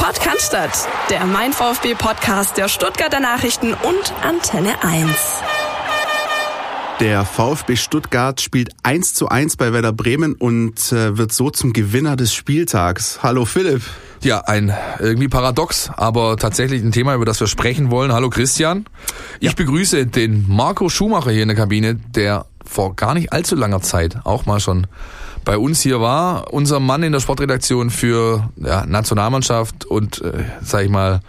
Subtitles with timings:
[0.00, 0.56] Podcast,
[1.10, 5.10] der Mein VfB Podcast der Stuttgarter Nachrichten und Antenne 1.
[7.00, 11.74] Der VfB Stuttgart spielt 1 zu 1 bei Werder Bremen und äh, wird so zum
[11.74, 13.22] Gewinner des Spieltags.
[13.22, 13.82] Hallo Philipp.
[14.22, 18.10] Ja, ein irgendwie paradox, aber tatsächlich ein Thema, über das wir sprechen wollen.
[18.10, 18.86] Hallo Christian.
[19.38, 19.54] Ich ja.
[19.54, 24.16] begrüße den Marco Schumacher hier in der Kabine, der vor gar nicht allzu langer Zeit
[24.24, 24.86] auch mal schon
[25.44, 26.52] bei uns hier war.
[26.52, 31.20] Unser Mann in der Sportredaktion für ja, Nationalmannschaft und, äh, sag ich mal,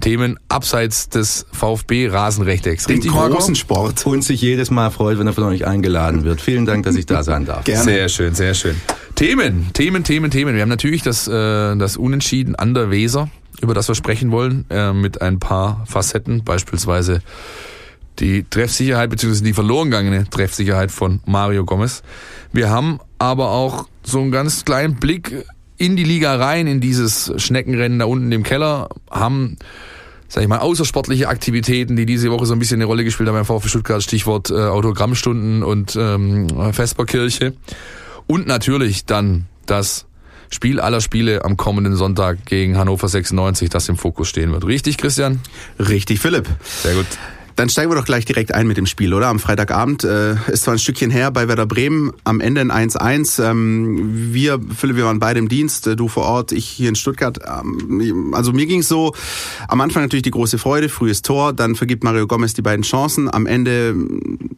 [0.00, 2.84] Themen abseits des VfB Rasenrechtecks.
[2.84, 3.54] Den großen Marco?
[3.54, 4.06] Sport.
[4.06, 6.40] Und sich jedes Mal freut, wenn er von euch eingeladen wird.
[6.40, 7.64] Vielen Dank, dass ich da sein darf.
[7.64, 7.84] Gerne.
[7.84, 8.76] Sehr schön, sehr schön.
[9.14, 10.54] Themen, Themen, Themen, Themen.
[10.54, 13.30] Wir haben natürlich das, äh, das Unentschieden an der Weser,
[13.62, 17.22] über das wir sprechen wollen, äh, mit ein paar Facetten, beispielsweise
[18.18, 19.44] die Treffsicherheit bzw.
[19.44, 22.02] die verloren gegangene Treffsicherheit von Mario Gomez.
[22.52, 25.44] Wir haben aber auch so einen ganz kleinen Blick
[25.78, 29.58] in die Liga rein, in dieses Schneckenrennen da unten im Keller, haben
[30.28, 33.36] sag ich mal, außersportliche Aktivitäten, die diese Woche so ein bisschen eine Rolle gespielt haben
[33.36, 37.54] beim VfB Stuttgart, Stichwort äh, Autogrammstunden und ähm, Vesperkirche.
[38.26, 40.06] Und natürlich dann das
[40.50, 44.66] Spiel aller Spiele am kommenden Sonntag gegen Hannover 96, das im Fokus stehen wird.
[44.66, 45.40] Richtig, Christian?
[45.78, 46.48] Richtig, Philipp.
[46.62, 47.06] Sehr gut.
[47.56, 49.28] Dann steigen wir doch gleich direkt ein mit dem Spiel, oder?
[49.28, 53.42] Am Freitagabend äh, ist zwar ein Stückchen her bei Werder Bremen, am Ende ein 1-1.
[53.42, 56.96] Ähm, wir, Philipp, wir waren beide im Dienst, äh, du vor Ort, ich hier in
[56.96, 57.40] Stuttgart.
[57.46, 59.14] Ähm, also mir ging so,
[59.68, 63.32] am Anfang natürlich die große Freude, frühes Tor, dann vergibt Mario Gomez die beiden Chancen.
[63.32, 63.96] Am Ende,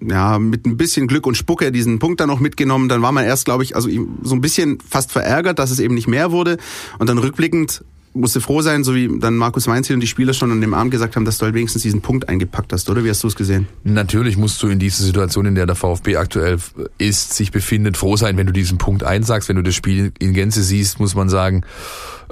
[0.01, 2.89] ja, mit ein bisschen Glück und Spucke diesen Punkt dann noch mitgenommen.
[2.89, 3.89] Dann war man erst, glaube ich, also
[4.23, 6.57] so ein bisschen fast verärgert, dass es eben nicht mehr wurde.
[6.99, 10.51] Und dann rückblickend musste froh sein, so wie dann Markus Weinziel und die Spieler schon
[10.51, 13.05] an dem Abend gesagt haben, dass du halt wenigstens diesen Punkt eingepackt hast, oder?
[13.05, 13.69] Wie hast du es gesehen?
[13.85, 16.59] Natürlich musst du in dieser Situation, in der der VfB aktuell
[16.99, 19.49] ist, sich befindet, froh sein, wenn du diesen Punkt einsagst.
[19.49, 21.63] Wenn du das Spiel in Gänze siehst, muss man sagen,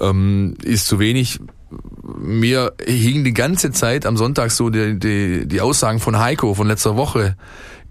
[0.00, 1.40] ähm, ist zu wenig.
[2.18, 6.68] Mir hing die ganze Zeit am Sonntag so die, die, die Aussagen von Heiko von
[6.68, 7.36] letzter Woche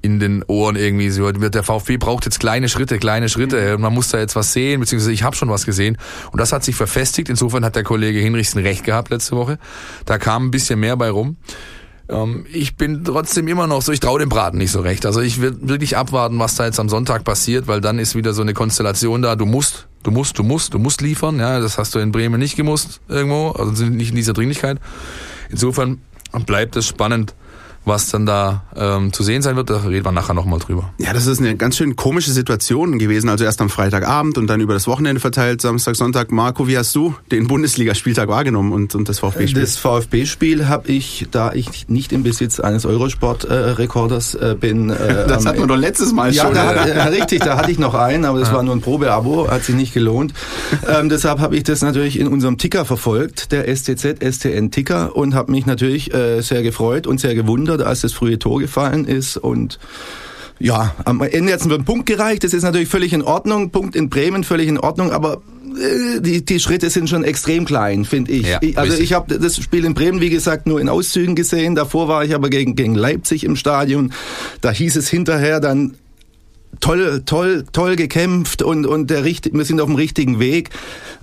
[0.06, 1.10] in den Ohren irgendwie.
[1.10, 3.77] So, der VfB braucht jetzt kleine Schritte, kleine Schritte.
[3.77, 5.98] Man muss da jetzt was sehen, beziehungsweise ich habe schon was gesehen.
[6.32, 7.27] Und das hat sich verfestigt.
[7.27, 9.58] Insofern hat der Kollege Hinrichsen recht gehabt letzte Woche.
[10.05, 11.38] Da kam ein bisschen mehr bei rum.
[12.08, 15.08] Ähm, ich bin trotzdem immer noch so, ich traue dem Braten nicht so recht.
[15.08, 18.33] Also ich will wirklich abwarten, was da jetzt am Sonntag passiert, weil dann ist wieder
[18.33, 19.36] so eine Konstellation da.
[19.36, 21.39] Du musst, du musst, du musst, du musst liefern.
[21.39, 24.77] Ja, das hast du in Bremen nicht gemusst irgendwo, also nicht in dieser Dringlichkeit.
[25.49, 26.02] Insofern
[26.45, 27.33] bleibt es spannend
[27.85, 30.91] was dann da ähm, zu sehen sein wird, da reden wir nachher nochmal drüber.
[30.97, 33.29] Ja, das ist eine ganz schön komische Situation gewesen.
[33.29, 36.31] Also erst am Freitagabend und dann über das Wochenende verteilt, Samstag, Sonntag.
[36.31, 39.61] Marco, wie hast du den Bundesligaspieltag wahrgenommen und, und das VfB-Spiel?
[39.61, 44.89] Das VfB-Spiel habe ich, da ich nicht im Besitz eines Eurosport-Rekorders äh, bin.
[44.89, 44.95] Äh,
[45.27, 46.55] das hatten wir doch letztes Mal ja, schon.
[46.55, 48.55] Ja, äh, richtig, da hatte ich noch einen, aber das ja.
[48.55, 50.33] war nur ein Probeabo, hat sich nicht gelohnt.
[50.87, 55.35] ähm, deshalb habe ich das natürlich in unserem Ticker verfolgt, der STZ STN Ticker, und
[55.35, 59.05] habe mich natürlich äh, sehr gefreut und sehr gewundert, gefeiert, als das frühe Tor gefallen
[59.05, 59.80] ist und
[60.58, 62.45] ja, am Ende hat es einen Punkt gereicht.
[62.45, 63.71] Das ist natürlich völlig in Ordnung.
[63.71, 65.41] Punkt in Bremen völlig in Ordnung, aber
[65.77, 68.47] äh, die, die Schritte sind schon extrem klein, finde ich.
[68.47, 68.77] Ja, ich.
[68.77, 69.09] Also richtig.
[69.09, 71.75] ich habe das Spiel in Bremen, wie gesagt, nur in Auszügen gesehen.
[71.75, 74.14] Davor war ich aber gegen, gegen Leipzig im Stadion.
[74.61, 75.95] Da hieß es hinterher dann
[76.80, 80.69] toll, toll, toll gekämpft und, und der, wir sind auf dem richtigen Weg.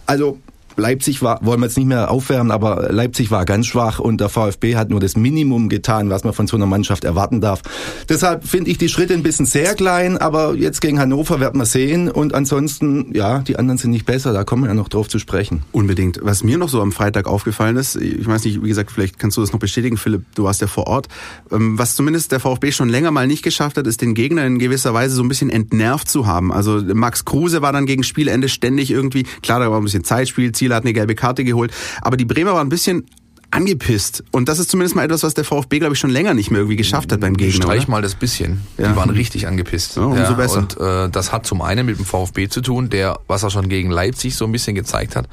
[0.05, 0.41] Also
[0.77, 4.29] Leipzig war, wollen wir jetzt nicht mehr aufwärmen, aber Leipzig war ganz schwach und der
[4.29, 7.63] VfB hat nur das Minimum getan, was man von so einer Mannschaft erwarten darf.
[8.09, 11.67] Deshalb finde ich die Schritte ein bisschen sehr klein, aber jetzt gegen Hannover werden wir
[11.67, 15.09] sehen und ansonsten, ja, die anderen sind nicht besser, da kommen wir ja noch drauf
[15.09, 15.63] zu sprechen.
[15.73, 16.21] Unbedingt.
[16.23, 19.37] Was mir noch so am Freitag aufgefallen ist, ich weiß nicht, wie gesagt, vielleicht kannst
[19.37, 21.09] du das noch bestätigen, Philipp, du warst ja vor Ort,
[21.51, 24.59] ähm, was zumindest der VfB schon länger mal nicht geschafft hat, ist den Gegner in
[24.59, 26.53] gewisser Weise so ein bisschen entnervt zu haben.
[26.53, 30.53] Also Max Kruse war dann gegen Spielende ständig irgendwie, klar, da war ein bisschen Zeitspiel,
[30.63, 31.73] Ziel hat eine gelbe Karte geholt.
[32.03, 33.05] Aber die Bremer waren ein bisschen
[33.51, 34.25] angepisst.
[34.31, 36.61] Und das ist zumindest mal etwas, was der VfB, glaube ich, schon länger nicht mehr
[36.61, 37.55] irgendwie geschafft hat beim Gegner.
[37.55, 37.91] Streich oder?
[37.91, 38.63] mal das bisschen.
[38.79, 38.89] Ja.
[38.89, 39.97] Die waren richtig angepisst.
[39.97, 40.59] Ja, umso ja, besser.
[40.59, 43.69] Und äh, das hat zum einen mit dem VfB zu tun, der, was er schon
[43.69, 45.29] gegen Leipzig so ein bisschen gezeigt hat,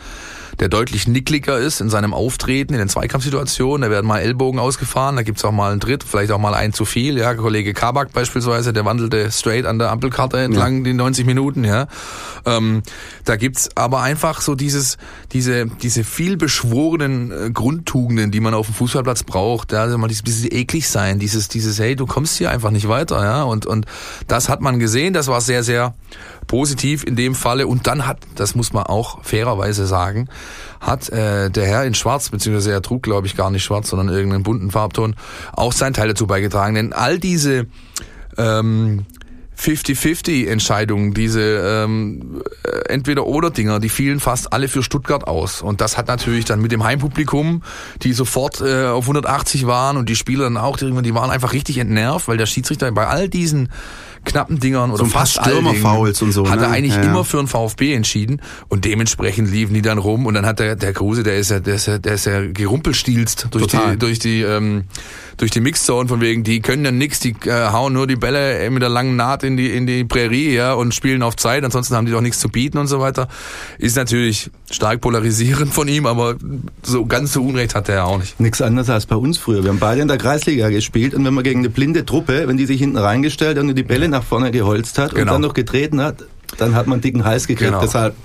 [0.60, 3.82] der deutlich nickliger ist in seinem Auftreten, in den Zweikampfsituationen.
[3.82, 6.74] Da werden mal Ellbogen ausgefahren, da gibt's auch mal einen Tritt, vielleicht auch mal einen
[6.74, 7.18] zu viel.
[7.18, 10.84] Ja, Kollege Kabak beispielsweise, der wandelte straight an der Ampelkarte entlang ja.
[10.84, 11.64] die 90 Minuten.
[11.64, 11.88] Ja,
[12.46, 12.84] ähm,
[13.26, 14.98] Da gibt's aber einfach so dieses,
[15.32, 19.72] diese, diese vielbeschworenen äh, Grundtugenden, die man auf dem Fußballplatz braucht.
[19.72, 22.88] Ja, also mal dieses bisschen eklig sein, dieses, dieses, hey, du kommst hier einfach nicht
[22.88, 23.24] weiter.
[23.24, 23.86] Ja, und, und
[24.28, 25.94] das hat man gesehen, das war sehr, sehr
[26.50, 27.68] positiv in dem Falle.
[27.68, 30.28] Und dann hat, das muss man auch fairerweise sagen,
[30.82, 34.10] hat äh, der Herr in Schwarz, beziehungsweise er trug, glaube ich, gar nicht schwarz, sondern
[34.10, 35.16] irgendeinen bunten Farbton,
[35.54, 36.76] auch seinen Teil dazu beigetragen.
[36.76, 37.68] Denn all diese
[38.38, 39.06] ähm,
[39.60, 45.62] 50-50-Entscheidungen, diese ähm, äh, Entweder-Oder-Dinger, die fielen fast alle für Stuttgart aus.
[45.62, 47.62] Und das hat natürlich dann mit dem Heimpublikum,
[48.02, 51.54] die sofort äh, auf 180 waren und die Spieler dann auch, die, die waren einfach
[51.54, 53.70] richtig entnervt, weil der Schiedsrichter bei all diesen
[54.26, 56.50] knappen Dingern oder so fast Stürmerfouls und so.
[56.50, 56.66] Hat ne?
[56.66, 60.34] er eigentlich ja, immer für einen VfB entschieden und dementsprechend liefen die dann rum und
[60.34, 63.48] dann hat der, der Kruse, der ist ja, der ist ja, der ist ja gerumpelstilzt
[63.52, 63.92] durch Total.
[63.94, 64.84] die, durch die, ähm,
[65.38, 68.70] durch die Mixzone von wegen, die können ja nix, die äh, hauen nur die Bälle
[68.70, 71.96] mit der langen Naht in die, in die Prärie, ja, und spielen auf Zeit, ansonsten
[71.96, 73.30] haben die doch nichts zu bieten und so weiter.
[73.78, 76.36] Ist natürlich stark polarisierend von ihm, aber
[76.84, 78.40] so ganz so Unrecht hat er ja auch nicht.
[78.40, 79.64] Nichts anderes als bei uns früher.
[79.64, 82.58] Wir haben beide in der Kreisliga gespielt und wenn man gegen eine blinde Truppe, wenn
[82.58, 85.22] die sich hinten reingestellt und die Bälle nach vorne geholzt hat Genau.
[85.22, 86.24] und dann noch getreten hat,
[86.58, 87.70] dann hat man einen dicken Hals gekriegt.
[87.72, 87.82] Genau.
[87.82, 88.16] Deshalb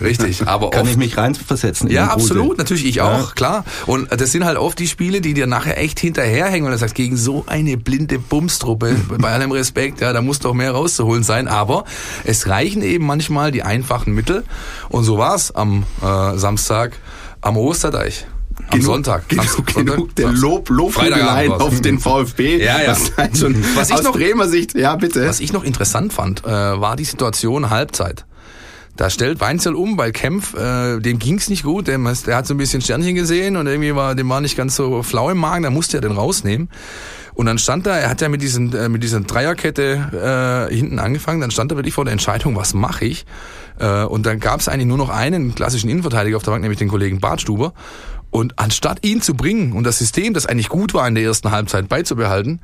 [0.00, 1.88] Richtig, aber kann oft, ich mich reinversetzen.
[1.88, 3.32] in Ja, absolut, natürlich ich auch, Ja.
[3.34, 3.64] klar.
[3.84, 6.94] Und das sind halt oft die Spiele, die dir nachher echt hinterherhängen, weil du sagst,
[6.94, 11.48] gegen so eine blinde Bumstruppe, bei allem Respekt, ja, da muss doch mehr rauszuholen sein.
[11.48, 11.84] Aber
[12.24, 14.44] es reichen eben manchmal die einfachen Mittel.
[14.88, 16.92] Und so war's am äh, Samstag
[17.42, 18.26] am Osterdeich.
[18.70, 19.28] Am Genug- Sonntag.
[19.28, 20.42] Genug, Samstag- genug der Sonntag?
[20.42, 22.62] Lob, Lobhudeleien auf den VfB.
[22.64, 22.90] Ja, ja.
[22.92, 25.26] Was halt schon Was ich aus noch- Bremer Sicht, ja bitte.
[25.28, 28.24] Was ich noch interessant fand, äh, war die Situation Halbzeit.
[28.96, 32.54] Da stellt Weinzel um, weil Kempf, äh, dem ging's nicht gut, dem, der hat so
[32.54, 35.64] ein bisschen Sternchen gesehen und irgendwie war, dem war nicht ganz so flau im Magen,
[35.64, 36.68] da musste er den rausnehmen.
[37.34, 41.00] Und dann stand er, er hat ja mit diesen, äh, mit dieser Dreierkette äh, hinten
[41.00, 43.26] angefangen, dann stand er wirklich vor der Entscheidung, was mache ich?
[43.80, 46.86] Äh, und dann gab's eigentlich nur noch einen klassischen Innenverteidiger auf der Bank, nämlich den
[46.88, 47.72] Kollegen Bartstuber.
[48.34, 51.52] Und anstatt ihn zu bringen und das System, das eigentlich gut war in der ersten
[51.52, 52.58] Halbzeit beizubehalten,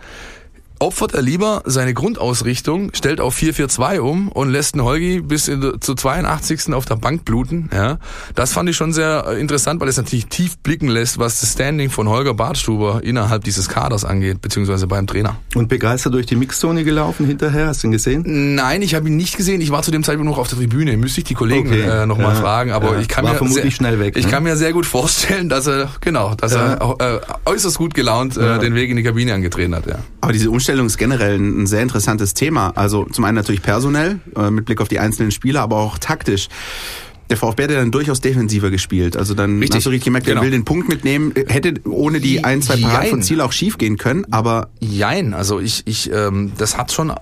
[0.81, 5.75] opfert er lieber seine Grundausrichtung, stellt auf 4-4-2 um und lässt den Holgi bis in,
[5.81, 6.73] zur 82.
[6.75, 7.71] auf der Bank bluten.
[7.73, 7.99] Ja,
[8.35, 11.53] Das fand ich schon sehr äh, interessant, weil es natürlich tief blicken lässt, was das
[11.53, 15.37] Standing von Holger Bartstuber innerhalb dieses Kaders angeht, beziehungsweise beim Trainer.
[15.55, 18.55] Und begeistert durch die Mixzone gelaufen hinterher, hast du ihn gesehen?
[18.55, 19.61] Nein, ich habe ihn nicht gesehen.
[19.61, 20.97] Ich war zu dem Zeitpunkt noch auf der Tribüne.
[20.97, 21.83] Müsste ich die Kollegen Okay.
[21.83, 22.73] äh, nochmal Ja, fragen.
[22.73, 23.01] Aber ja.
[23.01, 24.31] ich kann War mir vermutlich sehr, schnell weg, Ich ne?
[24.31, 26.75] kann mir sehr gut vorstellen, dass er genau, dass Ja.
[26.75, 29.87] er äh, äußerst gut gelaunt äh, den Weg in die Kabine angetreten hat.
[29.87, 29.97] Ja.
[30.23, 32.71] Aber diese Umstellung ist generell ein, ein sehr interessantes Thema.
[32.77, 36.49] Also zum einen natürlich personell, äh, mit Blick auf die einzelnen Spieler, aber auch taktisch.
[37.29, 39.17] Der VfB hat ja dann durchaus defensiver gespielt.
[39.17, 39.79] Also dann Richtig.
[39.79, 40.41] hast du richtig gemerkt, Genau.
[40.41, 41.33] er will den Punkt mitnehmen.
[41.49, 43.23] Hätte ohne die ein, zwei Paraden von.
[43.23, 47.13] Ziel auch schief gehen können, aber Jein, also ich, ich, ähm, das hat schon,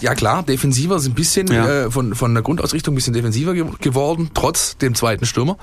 [0.00, 1.84] ja klar, defensiver sind ein bisschen Ja.
[1.86, 5.58] äh, von, von der Grundausrichtung ein bisschen defensiver ge geworden, trotz dem zweiten Stürmer.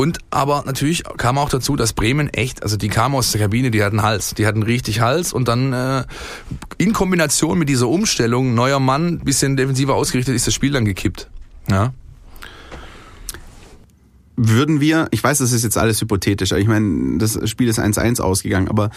[0.00, 3.70] Und aber natürlich kam auch dazu, dass Bremen echt, also die kamen aus der Kabine,
[3.70, 6.04] die hatten Hals, die hatten richtig Hals und dann äh,
[6.78, 11.28] in Kombination mit dieser Umstellung, neuer Mann, bisschen defensiver ausgerichtet, ist das Spiel dann gekippt.
[11.68, 11.92] Ja.
[14.36, 17.78] würden wir, ich weiß, das ist jetzt alles hypothetisch, aber ich meine, das Spiel ist
[17.78, 18.88] 1-1 ausgegangen, aber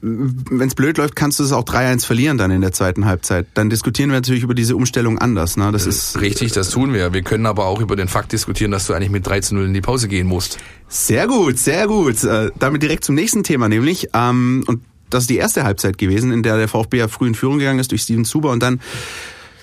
[0.00, 3.46] wenn es blöd läuft, kannst du es auch 3-1 verlieren dann in der zweiten Halbzeit.
[3.54, 5.56] Dann diskutieren wir natürlich über diese Umstellung anders.
[5.56, 5.70] Ne?
[5.72, 7.12] Das ist Richtig, das tun wir.
[7.12, 9.66] Wir können aber auch über den Fakt diskutieren, dass du eigentlich mit 3 zu 0
[9.66, 10.58] in die Pause gehen musst.
[10.88, 12.22] Sehr gut, sehr gut.
[12.24, 16.32] Äh, damit direkt zum nächsten Thema, nämlich, ähm, und das ist die erste Halbzeit gewesen,
[16.32, 18.80] in der der VfB ja früh in Führung gegangen ist durch Steven Zuber und dann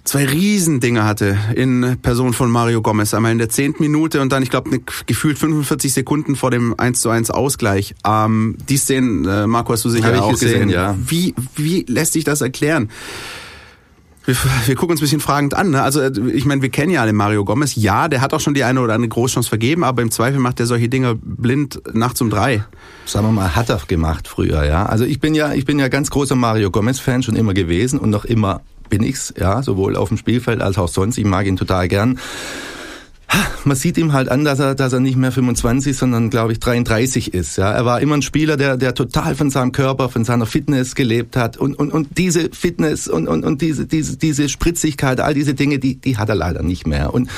[0.06, 3.13] zwei Riesendinge hatte in Person von Mario Gomez.
[3.13, 7.02] Einmal in der zehnten Minute und dann, ich glaube, gefühlt 45 Sekunden vor dem 1
[7.02, 7.96] zu 1 Ausgleich.
[8.06, 10.69] Ähm, die Szenen, äh, Marco, hast du sicher ich auch gesehen, gesehen.
[10.69, 10.96] ja.
[11.06, 12.90] Wie, wie lässt sich das erklären?
[14.25, 14.36] Wir,
[14.66, 15.72] wir gucken uns ein bisschen fragend an.
[15.72, 15.81] Ne?
[15.81, 17.75] Also äh, ich meine, wir kennen ja alle Mario Gomez.
[17.75, 20.60] Ja, der hat auch schon die eine oder andere Großchance vergeben, aber im Zweifel macht
[20.60, 22.63] er solche Dinge blind nachts um drei.
[23.06, 24.86] sagen wir mal, hat er gemacht früher, ja.
[24.86, 28.12] Also ich bin ja, ich bin ja ganz großer Mario Gomez-Fan schon immer gewesen und
[28.12, 31.18] noch immer bin ich's, ja, sowohl auf dem Spielfeld als auch sonst.
[31.18, 32.20] Ich mag ihn total gern.
[33.65, 36.60] Man sieht ihm halt an, dass er, dass er nicht mehr 25, sondern glaube ich
[36.60, 37.58] 33 ist.
[37.58, 40.96] Ja, er war immer ein Spieler, der, der total von seinem Körper, von seiner Fitness
[40.96, 45.34] gelebt hat und und und diese Fitness und und und diese diese diese Spritzigkeit, all
[45.34, 47.13] diese Dinge, die die hat er leider nicht mehr.
[47.13, 47.30] Und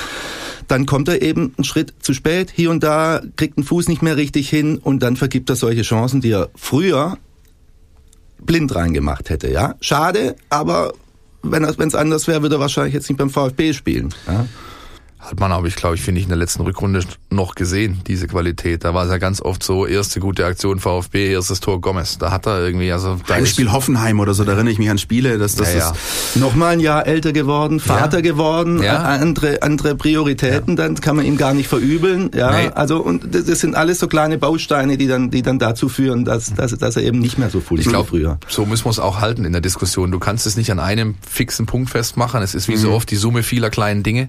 [0.68, 4.02] dann kommt er eben einen Schritt zu spät, hier und da kriegt den Fuß nicht
[4.02, 7.16] mehr richtig hin und dann vergibt er solche Chancen, die er früher
[8.40, 9.50] blind reingemacht hätte.
[9.50, 10.92] Ja, schade, aber
[11.42, 14.14] wenn es anders wäre, würde er wahrscheinlich jetzt nicht beim VfB spielen.
[14.26, 14.46] Ja?
[15.20, 18.28] Hat man aber, ich glaube, ich finde ich in der letzten Rückrunde noch gesehen, diese
[18.28, 18.84] Qualität.
[18.84, 22.18] Da war es ja ganz oft so, erste gute Aktion VfB, erstes Tor Gomez.
[22.18, 24.88] Da hat er irgendwie, also da Ein Spiel Hoffenheim oder so, da erinnere ich mich
[24.90, 25.90] an Spiele, dass das Ja, ja.
[25.90, 26.36] ist.
[26.36, 29.16] Nochmal ein Jahr älter geworden, Vater geworden, Ja.
[29.16, 32.30] äh, andere andere Prioritäten, dann kann man ihm gar nicht verübeln.
[32.34, 32.68] Ja, Nee.
[32.74, 36.24] also und das, das sind alles so kleine Bausteine, die dann die dann dazu führen,
[36.24, 38.38] dass dass, dass er eben nicht mehr so full ist wie glaube, früher.
[38.48, 40.10] so müssen wir es auch halten in der Diskussion.
[40.12, 42.40] Du kannst es nicht an einem fixen Punkt festmachen.
[42.42, 42.78] Es ist wie Mhm.
[42.78, 44.28] so oft die Summe vieler kleinen Dinge,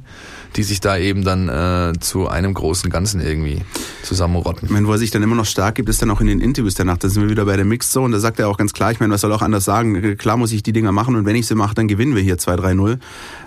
[0.55, 3.61] die sich sich da eben dann äh, zu einem großen Ganzen irgendwie
[4.03, 4.65] zusammenrotten.
[4.65, 6.39] Ich meine, wo er sich dann immer noch stark gibt, ist dann auch in den
[6.39, 6.97] Interviews danach.
[6.97, 8.13] Da sind wir wieder bei der Mixed Zone.
[8.13, 10.17] Da sagt er auch ganz klar, ich meine, was soll auch anders sagen?
[10.17, 12.37] Klar muss ich die Dinger machen und wenn ich sie mache, dann gewinnen wir hier
[12.37, 12.99] 2-3-0.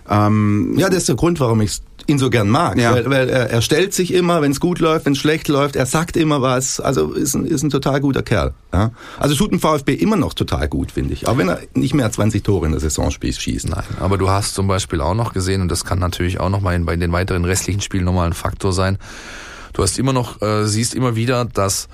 [0.08, 2.78] Ähm, ja, das ist der Grund, warum ich ihn so gern mag.
[2.78, 2.92] Ja.
[2.92, 5.76] Weil, weil er, er stellt sich immer, wenn es gut läuft, wenn es schlecht läuft,
[5.76, 6.80] er sagt immer was.
[6.80, 8.54] Also ist ein, ist ein total guter Kerl.
[8.72, 8.90] Ja?
[9.18, 11.28] Also tut ein VfB immer noch total gut, finde ich.
[11.28, 13.68] Auch wenn er nicht mehr 20 Tore in der Saison schießt.
[13.68, 16.60] Nein, aber du hast zum Beispiel auch noch gesehen, und das kann natürlich auch noch
[16.60, 18.98] mal in, bei den weiteren restlichen Spielen nochmal ein Faktor sein,
[19.72, 21.88] du hast immer noch, äh, siehst immer wieder, dass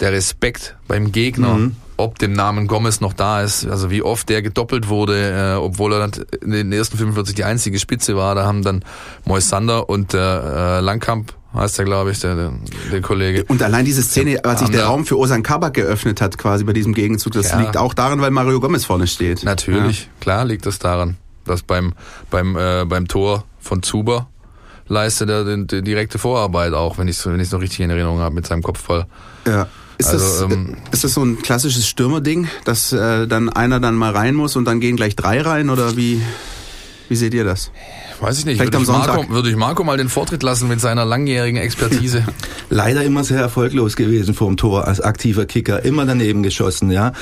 [0.00, 1.76] der Respekt beim Gegner, mhm.
[2.02, 5.92] Ob dem Namen Gomez noch da ist, also wie oft der gedoppelt wurde, äh, obwohl
[5.92, 6.10] er
[6.42, 8.84] in den ersten 45 die einzige Spitze war, da haben dann
[9.24, 12.52] Mois Sander und der äh, Langkamp heißt der, glaube ich, der, der,
[12.90, 13.44] der, Kollege.
[13.44, 16.72] Und allein diese Szene, als sich der Raum für Osan Kabak geöffnet hat, quasi bei
[16.72, 17.60] diesem Gegenzug, das ja.
[17.60, 19.44] liegt auch daran, weil Mario Gomez vorne steht.
[19.44, 20.08] Natürlich, ja.
[20.20, 21.92] klar liegt das daran, dass beim,
[22.30, 24.28] beim, äh, beim Tor von Zuber
[24.88, 28.20] leistet er die, die direkte Vorarbeit auch, wenn ich es wenn noch richtig in Erinnerung
[28.20, 29.06] habe, mit seinem Kopfball.
[29.46, 29.68] Ja.
[30.06, 33.94] Ist, also, das, ähm, ist das so ein klassisches Stürmerding, dass äh, dann einer dann
[33.94, 36.20] mal rein muss und dann gehen gleich drei rein oder wie,
[37.12, 37.70] wie seht ihr das?
[38.20, 38.56] Weiß ich nicht.
[38.56, 42.24] Vielleicht würde, ich Marco, würde ich Marco mal den Vortritt lassen mit seiner langjährigen Expertise.
[42.70, 45.84] Leider immer sehr erfolglos gewesen vor dem Tor als aktiver Kicker.
[45.84, 47.12] Immer daneben geschossen, ja.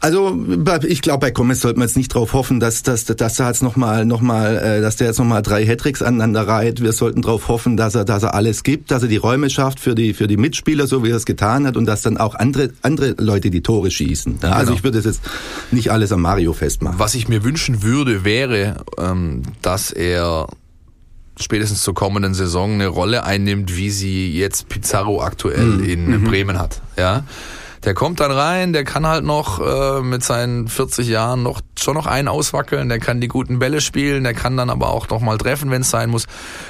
[0.00, 0.38] Also
[0.86, 3.62] ich glaube, bei Gomez sollte man jetzt nicht darauf hoffen, dass, dass, dass er jetzt
[3.62, 6.82] noch mal, noch mal, äh, dass der jetzt nochmal drei Hattricks aneinander reiht.
[6.82, 9.80] Wir sollten darauf hoffen, dass er, dass er alles gibt, dass er die Räume schafft
[9.80, 12.34] für die, für die Mitspieler, so wie er es getan hat, und dass dann auch
[12.34, 14.40] andere, andere Leute die Tore schießen.
[14.42, 14.76] Ja, also genau.
[14.76, 15.22] ich würde es jetzt
[15.70, 16.98] nicht alles am Mario festmachen.
[16.98, 20.48] Was ich mir wünschen würde, wäre, ähm, dass er
[21.40, 25.84] spätestens zur kommenden Saison eine Rolle einnimmt, wie sie jetzt Pizarro aktuell mhm.
[25.84, 26.24] in mhm.
[26.24, 26.80] Bremen hat.
[26.96, 27.24] Ja,
[27.84, 31.94] der kommt dann rein, der kann halt noch äh, mit seinen 40 Jahren noch schon
[31.94, 35.20] noch einen auswackeln, der kann die guten Bälle spielen, der kann dann aber auch noch
[35.20, 36.26] mal treffen, wenn es sein muss.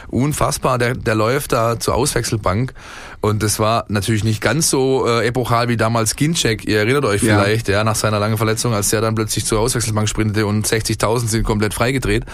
[0.09, 2.75] Unfassbar, der, der läuft da zur Auswechselbank
[3.21, 6.67] und das war natürlich nicht ganz so äh, epochal wie damals Ginczek.
[6.67, 7.79] Ihr erinnert euch vielleicht, ja.
[7.79, 11.45] ja, nach seiner langen Verletzung, als der dann plötzlich zur Auswechselbank sprintete und 60.000 sind
[11.45, 12.25] komplett freigedreht.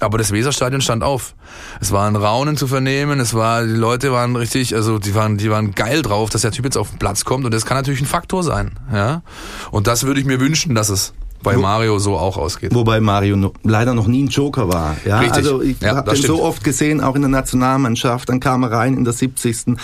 [0.00, 1.34] Aber das Weserstadion stand auf.
[1.80, 5.38] Es war ein Raunen zu vernehmen, es war, die Leute waren richtig, also die waren,
[5.38, 7.76] die waren geil drauf, dass der Typ jetzt auf den Platz kommt und das kann
[7.76, 9.22] natürlich ein Faktor sein, ja.
[9.70, 12.74] Und das würde ich mir wünschen, dass es bei Mario so auch ausgeht.
[12.74, 14.96] Wobei Mario no, leider noch nie ein Joker war.
[15.04, 15.20] Ja?
[15.20, 15.36] Richtig.
[15.36, 16.38] Also ich ja, habe den stimmt.
[16.38, 18.28] so oft gesehen, auch in der Nationalmannschaft.
[18.28, 19.76] Dann kam er rein in der 70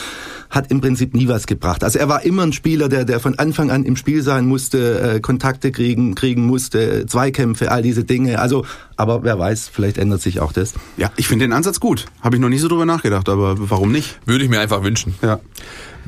[0.51, 1.85] hat im Prinzip nie was gebracht.
[1.85, 5.17] Also er war immer ein Spieler, der, der von Anfang an im Spiel sein musste,
[5.17, 8.39] äh, Kontakte kriegen, kriegen musste, Zweikämpfe, all diese Dinge.
[8.39, 8.65] Also,
[8.97, 10.75] aber wer weiß, vielleicht ändert sich auch das.
[10.97, 12.07] Ja, ich finde den Ansatz gut.
[12.23, 14.19] Habe ich noch nie so drüber nachgedacht, aber warum nicht?
[14.25, 15.15] Würde ich mir einfach wünschen.
[15.23, 15.41] Ja.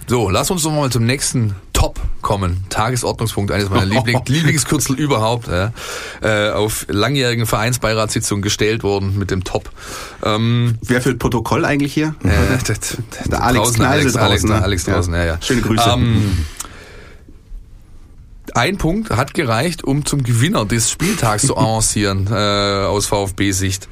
[0.06, 2.64] So, lass uns doch mal zum nächsten Top kommen.
[2.68, 5.48] Tagesordnungspunkt, eines meiner Liebling Lieblingskürzel überhaupt.
[5.48, 5.72] Ja.
[6.20, 9.70] Äh, auf langjährigen Vereinsbeiratssitzungen gestellt worden mit dem Top.
[10.22, 12.14] Ähm, Wer führt Protokoll eigentlich hier?
[12.22, 12.28] Äh,
[12.68, 12.76] der,
[13.30, 14.62] der Alex draußen, Alex, draußen, Alex, ne?
[14.62, 15.20] Alex draußen, ja.
[15.20, 15.38] ja, ja.
[15.40, 15.88] Schöne Grüße.
[15.88, 16.44] Ähm,
[18.54, 23.88] ein Punkt hat gereicht, um zum Gewinner des Spieltags zu avancieren äh, aus VfB-Sicht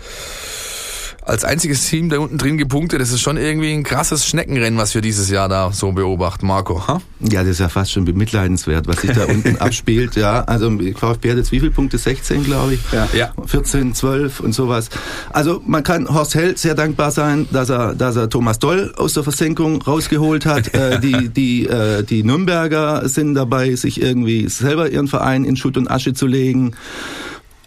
[1.28, 3.00] als einziges Team da unten drin gepunktet.
[3.00, 6.88] Das ist schon irgendwie ein krasses Schneckenrennen, was wir dieses Jahr da so beobachten, Marco.
[6.88, 7.00] Ha?
[7.20, 10.16] Ja, das ist ja fast schon bemitleidenswert, was sich da unten abspielt.
[10.16, 11.99] Ja, also VfB hat jetzt wie viele Punkte?
[11.99, 12.80] 16, glaube ich.
[12.92, 13.08] Ja.
[13.12, 13.32] ja.
[13.44, 14.88] 14, 12 und sowas.
[15.30, 19.12] Also man kann Horst Held sehr dankbar sein, dass er, dass er Thomas Doll aus
[19.12, 20.75] der Versenkung rausgeholt hat.
[20.75, 25.76] äh, die, die, äh, die Nürnberger sind dabei, sich irgendwie selber ihren Verein in Schutt
[25.76, 26.75] und Asche zu legen.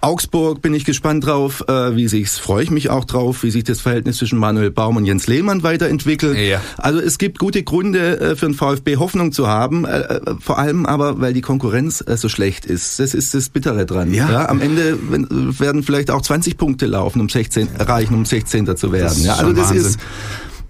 [0.02, 3.64] Augsburg bin ich gespannt drauf, äh, wie sich's, freue ich mich auch drauf, wie sich
[3.64, 6.38] das Verhältnis zwischen Manuel Baum und Jens Lehmann weiterentwickelt.
[6.38, 6.62] Ja.
[6.78, 10.58] Also es gibt gute Gründe äh, für den VfB Hoffnung zu haben, äh, äh, vor
[10.58, 13.00] allem aber, weil die Konkurrenz äh, so schlecht ist.
[13.00, 14.14] Das ist das Bittere dran.
[14.14, 14.32] Ja.
[14.32, 18.76] ja am Ende wenn, werden vielleicht auch 20 Punkte laufen, um 16 erreichen, um 16.
[18.76, 19.24] zu werden.
[19.24, 19.86] Ja, also das Wahnsinn.
[19.86, 20.00] ist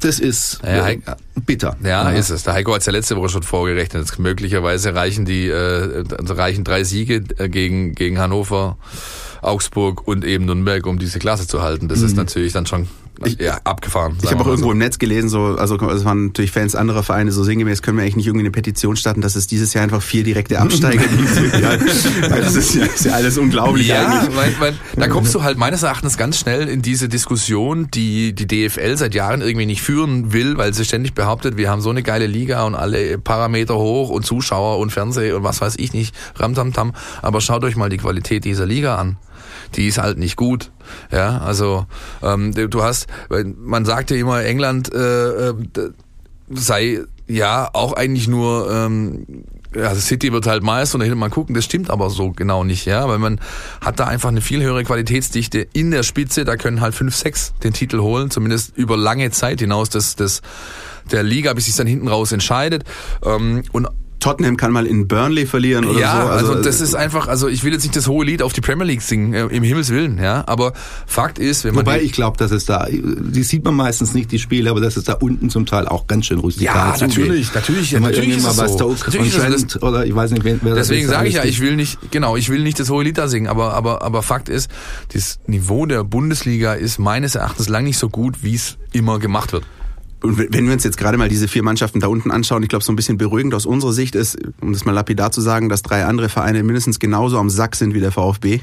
[0.01, 0.97] das ist ja, äh,
[1.45, 1.77] bitter.
[1.83, 2.43] Ja, ja, ist es.
[2.43, 4.17] Der Heiko hat es ja letzte Woche schon vorgerechnet.
[4.17, 8.77] Möglicherweise reichen die äh, reichen drei Siege äh, gegen gegen Hannover,
[9.41, 11.87] Augsburg und eben Nürnberg, um diese Klasse zu halten.
[11.87, 12.05] Das mhm.
[12.05, 12.87] ist natürlich dann schon
[13.25, 14.17] ich, ja, abgefahren.
[14.23, 14.71] Ich habe auch irgendwo so.
[14.71, 18.03] im Netz gelesen, so, also es waren natürlich Fans anderer Vereine, so sinngemäß können wir
[18.03, 21.53] eigentlich nicht irgendwie eine Petition starten, dass es dieses Jahr einfach vier direkte Absteiger gibt.
[21.61, 24.35] ja, das ist ja, ist ja alles unglaublich ja, eigentlich.
[24.35, 28.47] Mein, mein, da kommst du halt meines Erachtens ganz schnell in diese Diskussion, die die
[28.47, 32.03] DFL seit Jahren irgendwie nicht führen will, weil sie ständig behauptet, wir haben so eine
[32.03, 36.15] geile Liga und alle Parameter hoch und Zuschauer und Fernseh und was weiß ich nicht,
[36.35, 36.93] Ramtamtam.
[37.21, 39.17] Aber schaut euch mal die Qualität dieser Liga an
[39.75, 40.71] die ist halt nicht gut.
[41.11, 41.85] Ja, also
[42.21, 45.53] ähm, du hast, man sagte immer, England äh, äh,
[46.49, 51.29] sei ja auch eigentlich nur ähm, also City wird halt Meister und da hinten mal
[51.29, 53.39] gucken, das stimmt aber so genau nicht, ja, weil man
[53.79, 57.53] hat da einfach eine viel höhere Qualitätsdichte in der Spitze, da können halt fünf, sechs
[57.63, 60.41] den Titel holen, zumindest über lange Zeit hinaus des, des
[61.09, 62.83] der Liga, bis sich dann hinten raus entscheidet.
[63.23, 63.87] Ähm, und
[64.21, 66.29] Tottenham kann mal in Burnley verlieren oder ja, so.
[66.29, 68.61] Also, also das ist einfach, also ich will jetzt nicht das hohe Lied auf die
[68.61, 70.73] Premier League singen, äh, im Himmels Willen, ja, aber
[71.07, 71.85] Fakt ist, wenn man...
[71.85, 74.95] Wobei ich glaube, dass es da, die sieht man meistens nicht, die Spiele, aber dass
[74.95, 78.37] es da unten zum Teil auch ganz schön rustikal Ja, natürlich, natürlich, Wenn man natürlich
[78.37, 78.77] ist mal es so.
[78.77, 81.35] Stoke Natürlich und ist Trent oder ich weiß nicht, wer das Deswegen ist, sage ich
[81.35, 84.03] ja, ich will nicht, genau, ich will nicht das hohe Lied da singen, aber, aber,
[84.03, 84.69] aber Fakt ist,
[85.13, 89.51] das Niveau der Bundesliga ist meines Erachtens lang nicht so gut, wie es immer gemacht
[89.51, 89.65] wird.
[90.21, 92.85] Und wenn wir uns jetzt gerade mal diese vier Mannschaften da unten anschauen, ich glaube,
[92.85, 95.81] so ein bisschen beruhigend aus unserer Sicht ist, um das mal lapidar zu sagen, dass
[95.81, 98.59] drei andere Vereine mindestens genauso am Sack sind wie der VfB.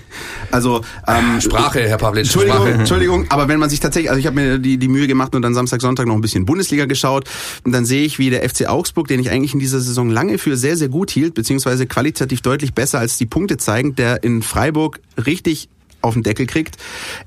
[0.52, 2.72] Also ähm, Sprache, Herr Pavlitsch, Entschuldigung, Sprache.
[2.72, 5.42] Entschuldigung, aber wenn man sich tatsächlich, also ich habe mir die, die Mühe gemacht und
[5.42, 7.28] dann Samstag, Sonntag noch ein bisschen Bundesliga geschaut
[7.64, 10.38] und dann sehe ich, wie der FC Augsburg, den ich eigentlich in dieser Saison lange
[10.38, 14.42] für sehr, sehr gut hielt, beziehungsweise qualitativ deutlich besser als die Punkte zeigen, der in
[14.42, 15.68] Freiburg richtig
[16.00, 16.76] auf den Deckel kriegt.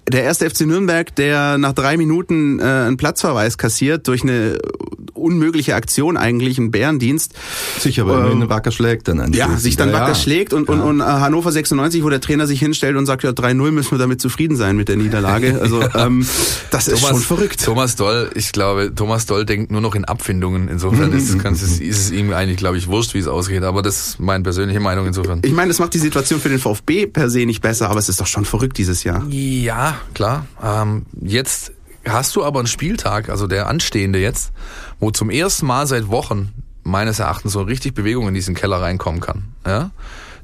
[0.09, 4.57] Der erste FC Nürnberg, der nach drei Minuten äh, einen Platzverweis kassiert durch eine
[5.13, 7.33] unmögliche Aktion eigentlich, einen Bärendienst.
[7.79, 9.33] Sicher, weil Ähm, wacker schlägt dann an.
[9.33, 12.59] Ja, sich dann wacker schlägt und, und, und äh, Hannover 96, wo der Trainer sich
[12.59, 15.51] hinstellt und sagt, ja 3-0 müssen wir damit zufrieden sein mit der Niederlage.
[15.61, 16.25] Also ähm,
[16.71, 17.63] das ist schon verrückt.
[17.63, 20.69] Thomas Doll, ich glaube, Thomas Doll denkt nur noch in Abfindungen.
[20.69, 23.63] Insofern ist, es, ganz- ist, ist es ihm eigentlich, glaube ich, wurscht, wie es ausgeht.
[23.63, 25.41] Aber das ist meine persönliche Meinung insofern.
[25.43, 28.09] Ich meine, das macht die Situation für den VfB per se nicht besser, aber es
[28.09, 29.25] ist doch schon verrückt dieses Jahr.
[29.27, 30.45] Ja, klar.
[30.63, 31.71] Ähm, jetzt
[32.05, 34.51] hast du aber einen Spieltag, also der anstehende jetzt,
[34.99, 36.53] wo zum ersten Mal seit Wochen
[36.83, 39.53] meines Erachtens so richtig Bewegung in diesen Keller reinkommen kann.
[39.65, 39.91] Ja?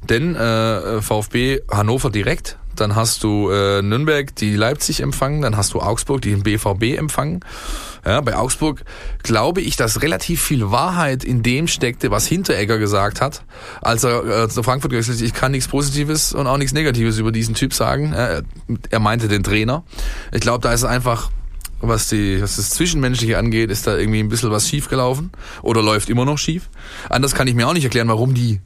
[0.08, 5.74] Denn äh, VfB Hannover direkt, dann hast du äh, Nürnberg, die Leipzig empfangen, dann hast
[5.74, 7.40] du Augsburg, die den BVB empfangen.
[8.04, 8.84] Ja, bei Augsburg
[9.22, 13.42] glaube ich, dass relativ viel Wahrheit in dem steckte, was Hinteregger gesagt hat,
[13.82, 15.22] als er äh, zu Frankfurt gewechselt ist.
[15.22, 18.12] Ich kann nichts Positives und auch nichts Negatives über diesen Typ sagen.
[18.12, 18.42] Äh,
[18.90, 19.84] er meinte den Trainer.
[20.32, 21.30] Ich glaube, da ist einfach
[21.80, 25.30] was die, was das Zwischenmenschliche angeht, ist da irgendwie ein bisschen was schief gelaufen
[25.62, 26.68] oder läuft immer noch schief.
[27.08, 28.60] Anders kann ich mir auch nicht erklären, warum die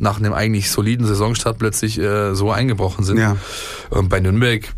[0.00, 3.18] nach einem eigentlich soliden Saisonstart plötzlich äh, so eingebrochen sind.
[3.18, 3.36] Ja.
[3.94, 4.72] Ähm, bei Nürnberg,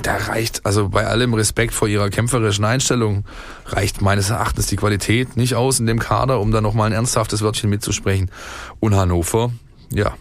[0.00, 3.24] da reicht, also bei allem Respekt vor ihrer kämpferischen Einstellung,
[3.66, 7.42] reicht meines Erachtens die Qualität nicht aus in dem Kader, um da nochmal ein ernsthaftes
[7.42, 8.30] Wörtchen mitzusprechen.
[8.78, 9.50] Und Hannover,
[9.90, 10.14] ja,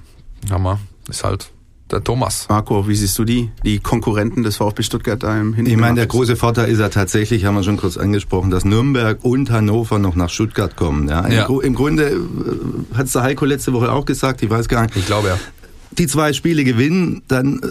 [0.49, 1.51] Hammer, ist halt
[1.91, 2.45] der Thomas.
[2.49, 3.49] Marco, wie siehst du die?
[3.63, 7.45] Die Konkurrenten des VfB Stuttgart da im Ich meine, der große Vorteil ist ja tatsächlich,
[7.45, 11.09] haben wir schon kurz angesprochen, dass Nürnberg und Hannover noch nach Stuttgart kommen.
[11.09, 11.45] Ja, im, Ja.
[11.45, 12.17] Gru- im Grunde
[12.93, 14.95] hat es der Heiko letzte Woche auch gesagt, ich weiß gar nicht.
[14.95, 15.39] Ich glaube ja.
[15.97, 17.65] Die zwei Spiele gewinnen, dann, äh,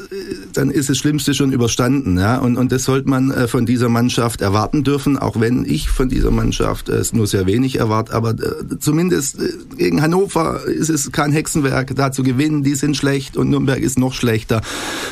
[0.52, 2.18] dann ist das Schlimmste schon überstanden.
[2.18, 2.38] Ja?
[2.38, 6.08] Und, und das sollte man äh, von dieser Mannschaft erwarten dürfen, auch wenn ich von
[6.08, 8.12] dieser Mannschaft es nur sehr wenig erwarte.
[8.12, 12.62] Aber äh, zumindest äh, gegen Hannover ist es kein Hexenwerk, da zu gewinnen.
[12.64, 14.62] Die sind schlecht und Nürnberg ist noch schlechter.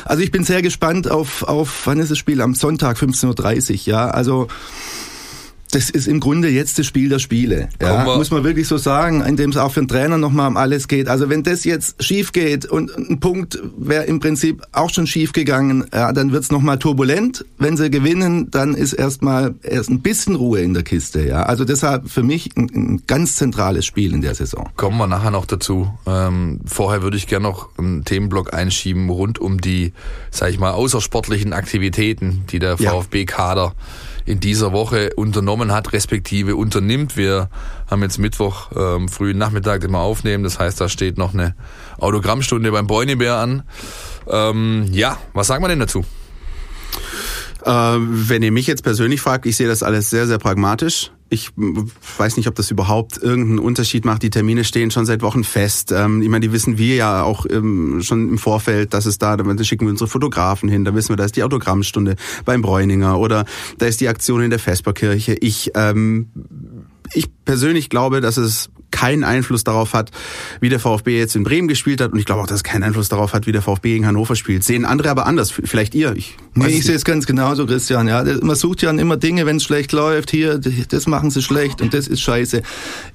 [0.05, 2.41] Also ich bin sehr gespannt auf, auf wann ist das Spiel?
[2.41, 3.77] Am Sonntag 15.30 Uhr.
[3.85, 4.47] Ja, also
[5.71, 7.69] das ist im Grunde jetzt das Spiel der Spiele.
[7.81, 10.87] Ja, muss man wirklich so sagen, indem es auch für den Trainer nochmal um alles
[10.87, 11.07] geht.
[11.07, 15.33] Also wenn das jetzt schief geht und ein Punkt wäre im Prinzip auch schon schief
[15.33, 17.45] gegangen, ja, dann wird's noch nochmal turbulent.
[17.59, 21.23] Wenn sie gewinnen, dann ist erstmal erst ein bisschen Ruhe in der Kiste.
[21.27, 24.69] Ja, also deshalb für mich ein, ein ganz zentrales Spiel in der Saison.
[24.75, 25.87] Kommen wir nachher noch dazu.
[26.07, 29.93] Ähm, vorher würde ich gerne noch einen Themenblock einschieben rund um die,
[30.31, 32.93] sag ich mal, außersportlichen Aktivitäten, die der Ja.
[34.27, 37.15] In dieser Woche unternommen hat, respektive unternimmt.
[37.15, 37.49] Wir
[37.89, 40.43] haben jetzt Mittwoch ähm, frühen Nachmittag, wir aufnehmen.
[40.43, 41.55] Das heißt, da steht noch eine
[41.97, 43.63] Autogrammstunde beim Bräunebär an.
[44.27, 46.03] Ähm, ja, was sagen wir denn dazu?
[47.63, 51.11] Äh, wenn ihr mich jetzt persönlich fragt, ich sehe das alles sehr, sehr pragmatisch.
[51.29, 54.23] Ich weiß nicht, ob das überhaupt irgendeinen Unterschied macht.
[54.23, 55.91] Die Termine stehen schon seit Wochen fest.
[55.91, 59.35] Ähm, ich meine, die wissen wir ja auch ähm, schon im Vorfeld, dass es da,
[59.35, 63.19] da schicken wir unsere Fotografen hin, da wissen wir, da ist die Autogrammstunde beim Bräuninger
[63.19, 63.45] oder
[63.77, 65.33] da ist die Aktion in der Vesperkirche.
[65.33, 66.29] Ich, ähm,
[67.13, 70.11] ich persönlich glaube, dass es keinen Einfluss darauf hat,
[70.59, 72.13] wie der VfB jetzt in Bremen gespielt hat.
[72.13, 74.35] Und ich glaube auch, dass es keinen Einfluss darauf hat, wie der VfB gegen Hannover
[74.35, 74.63] spielt.
[74.63, 75.51] Sehen andere aber anders.
[75.51, 76.15] Vielleicht ihr.
[76.15, 78.07] Ich Nee, ich sehe es ganz genauso, Christian.
[78.07, 80.31] Ja, man sucht ja immer Dinge, wenn es schlecht läuft.
[80.31, 82.63] Hier, das machen sie schlecht und das ist scheiße.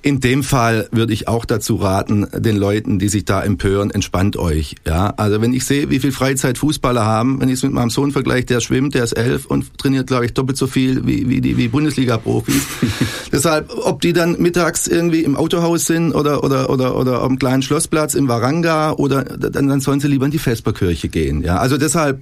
[0.01, 4.37] In dem Fall würde ich auch dazu raten, den Leuten, die sich da empören, entspannt
[4.37, 4.77] euch.
[4.87, 7.91] Ja, also wenn ich sehe, wie viel Freizeit Fußballer haben, wenn ich es mit meinem
[7.91, 11.29] Sohn vergleiche, der schwimmt, der ist elf und trainiert, glaube ich, doppelt so viel wie,
[11.29, 12.63] wie die wie Bundesliga-Profis.
[13.33, 17.63] Deshalb, ob die dann mittags irgendwie im Autohaus sind oder oder oder oder am kleinen
[17.63, 21.43] Schlossplatz im Waranga oder dann, dann sollen sie lieber in die Vesperkirche gehen.
[21.43, 22.21] Ja, also deshalb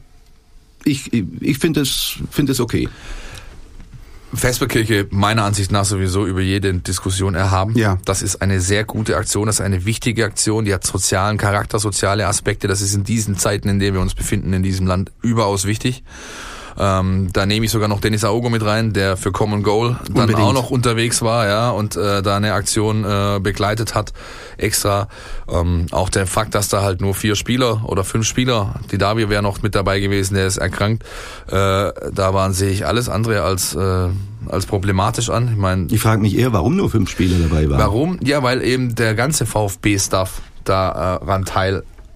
[0.84, 2.88] ich, ich finde es finde es okay.
[4.32, 7.76] Vesperkirche meiner Ansicht nach sowieso über jede Diskussion erhaben.
[7.76, 7.98] Ja.
[8.04, 11.80] Das ist eine sehr gute Aktion, das ist eine wichtige Aktion, die hat sozialen Charakter,
[11.80, 12.68] soziale Aspekte.
[12.68, 16.04] Das ist in diesen Zeiten, in denen wir uns befinden, in diesem Land überaus wichtig.
[16.78, 20.22] Ähm, da nehme ich sogar noch Dennis Aogo mit rein, der für Common Goal dann
[20.22, 20.38] Unbedingt.
[20.38, 24.12] auch noch unterwegs war, ja, und äh, da eine Aktion äh, begleitet hat,
[24.56, 25.08] extra.
[25.50, 29.28] Ähm, auch der Fakt, dass da halt nur vier Spieler oder fünf Spieler, die Davi
[29.28, 31.02] wäre noch mit dabei gewesen, der ist erkrankt,
[31.48, 34.08] äh, da waren sehe ich alles andere als äh,
[34.48, 35.48] als problematisch an.
[35.52, 37.78] Ich meine, Ich frage mich eher, warum nur fünf Spieler dabei waren.
[37.78, 38.18] Warum?
[38.22, 41.44] Ja, weil eben der ganze VfB-Stuff daran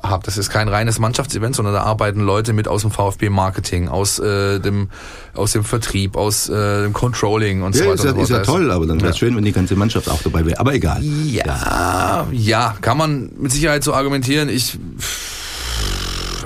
[0.04, 0.26] teilhabt.
[0.26, 4.60] Das ist kein reines Mannschaftsevent, sondern da arbeiten Leute mit aus dem VfB-Marketing, aus äh,
[4.60, 4.88] dem
[5.34, 7.94] aus dem Vertrieb, aus äh, dem Controlling und so Ja, weiter.
[7.96, 9.26] ist ja, und so ist ja toll, aber dann wäre es Ja.
[9.26, 10.60] schön, wenn die ganze Mannschaft auch dabei wäre.
[10.60, 11.02] Aber egal.
[11.02, 14.48] Ja, ja, kann man mit Sicherheit so argumentieren.
[14.48, 14.78] Ich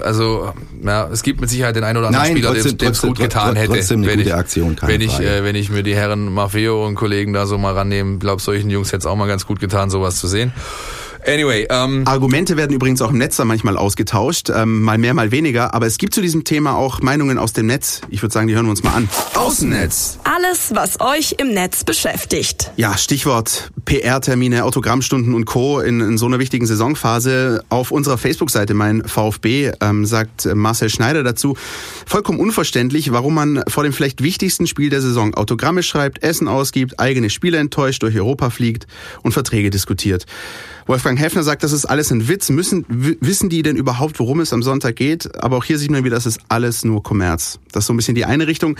[0.04, 0.52] also
[0.84, 3.56] ja, es gibt mit Sicherheit den einen oder anderen Nein, Spieler, dem es gut getan
[3.56, 3.74] hätte.
[3.74, 6.86] trotzdem eine wenn gute ich, Aktion, wenn ich, äh, wenn ich mir die Herren Maffeo
[6.86, 9.58] und Kollegen da so mal rannehme, glaub solchen Jungs hätte es auch mal ganz gut
[9.58, 10.52] getan, sowas zu sehen.
[11.26, 15.30] Anyway, ähm, Argumente werden übrigens auch im Netz dann manchmal ausgetauscht, ähm, mal mehr, mal
[15.30, 15.74] weniger.
[15.74, 18.00] Aber es gibt zu diesem Thema auch Meinungen aus dem Netz.
[18.08, 19.08] Ich würde sagen, die hören wir uns mal an.
[19.34, 20.18] Außennetz.
[20.24, 22.70] Alles, was euch im Netz beschäftigt.
[22.76, 25.80] Ja, Stichwort PR-Termine, Autogrammstunden und Co.
[25.80, 27.64] In, in so einer wichtigen Saisonphase.
[27.68, 31.56] Auf unserer Facebook-Seite mein VfB ähm, sagt Marcel Schneider dazu,
[32.06, 37.00] vollkommen unverständlich, warum man vor dem vielleicht wichtigsten Spiel der Saison Autogramme schreibt, Essen ausgibt,
[37.00, 38.86] eigene Spieler enttäuscht, durch Europa fliegt
[39.22, 40.26] und Verträge diskutiert.
[40.88, 42.48] Wolfgang Heffner sagt, das ist alles ein Witz.
[42.48, 45.42] Müssen, wissen die denn überhaupt, worum es am Sonntag geht?
[45.44, 47.58] Aber auch hier sieht man wieder, das ist alles nur Kommerz.
[47.72, 48.78] Das ist so ein bisschen die eine Richtung.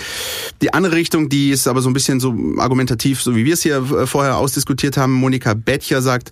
[0.62, 3.62] Die andere Richtung, die ist aber so ein bisschen so argumentativ, so wie wir es
[3.62, 5.12] hier äh, vorher ausdiskutiert haben.
[5.12, 6.30] Monika Bettcher sagt,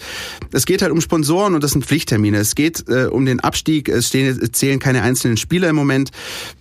[0.51, 2.39] es geht halt um Sponsoren und das sind Pflichttermine.
[2.39, 3.91] Es geht äh, um den Abstieg.
[3.91, 6.11] Es stehen, zählen keine einzelnen Spieler im Moment.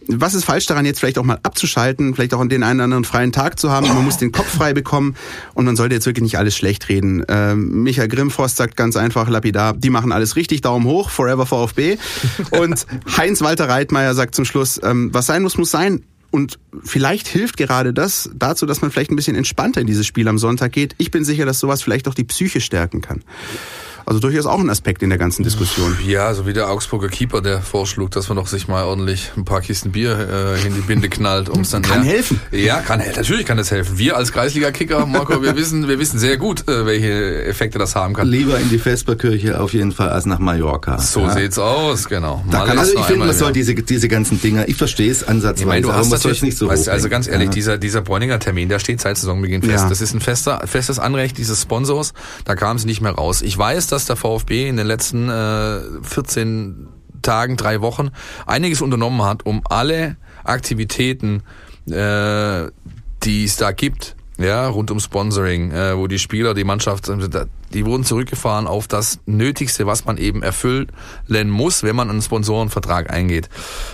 [0.08, 3.06] Was ist falsch daran, jetzt vielleicht auch mal abzuschalten, vielleicht auch den einen oder anderen
[3.06, 3.88] freien Tag zu haben?
[3.88, 5.16] Man muss den Kopf frei bekommen
[5.54, 7.24] und man sollte jetzt wirklich nicht alles schlecht reden.
[7.30, 11.98] Ähm, Michael Grimmforst sagt ganz einfach lapidar, die machen alles richtig, Daumen hoch, forever VfB.
[12.52, 12.86] Und
[13.18, 16.04] Heinz-Walter Reitmeier sagt zum Schluss, ähm, was sein muss, muss sein.
[16.32, 20.28] Und vielleicht hilft gerade das dazu, dass man vielleicht ein bisschen entspannter in dieses Spiel
[20.28, 20.94] am Sonntag geht.
[20.98, 23.24] Ich bin sicher, dass sowas vielleicht auch die Psyche stärken kann.
[24.06, 25.98] Also durchaus auch ein Aspekt in der ganzen Diskussion.
[26.06, 29.46] Ja, so wie der Augsburger Keeper, der vorschlug, dass man doch sich mal ordentlich ein
[29.46, 32.40] paar Kisten Bier äh, in die Binde knallt, um's dann Kann ja, helfen.
[32.52, 33.20] Ja, kann helfen.
[33.22, 33.98] Natürlich kann das helfen.
[33.98, 38.14] Wir als Kreisliga-Kicker, Marco, wir wissen, wir wissen sehr gut, äh, welche Effekte das haben
[38.14, 38.28] kann.
[38.28, 41.00] Lieber in die Vesperkirche auf jeden Fall als nach Mallorca.
[41.00, 41.32] So ja.
[41.34, 42.44] sieht's aus, genau.
[42.46, 45.64] Mal Also ist ich finde, man soll diese, diese ganzen Dinger, ich verstehe es ansatzweise,
[45.64, 47.54] Ich meine, du aber hast natürlich, es nicht so weißt, du, also ganz ehrlich, Ja.
[47.54, 49.84] dieser, dieser Bräuninger Termin, der steht seit Saisonbeginn fest.
[49.86, 49.90] Ja.
[49.90, 52.14] Das ist ein fester, festes Anrecht dieses Sponsors.
[52.44, 53.42] Da kam es nicht mehr raus.
[53.42, 56.88] Ich weiß, dass der VfB in den letzten äh, 14
[57.22, 58.12] Tagen, drei Wochen
[58.46, 61.44] einiges unternommen hat, um alle Aktivitäten,
[61.90, 62.68] äh,
[63.24, 67.46] die es da gibt, ja, rund um Sponsoring, äh, wo die Spieler, die Mannschaft, äh,
[67.74, 70.88] die wurden zurückgefahren auf das Nötigste, was man eben erfüllen
[71.50, 73.50] muss, wenn man einen Sponsorenvertrag eingeht.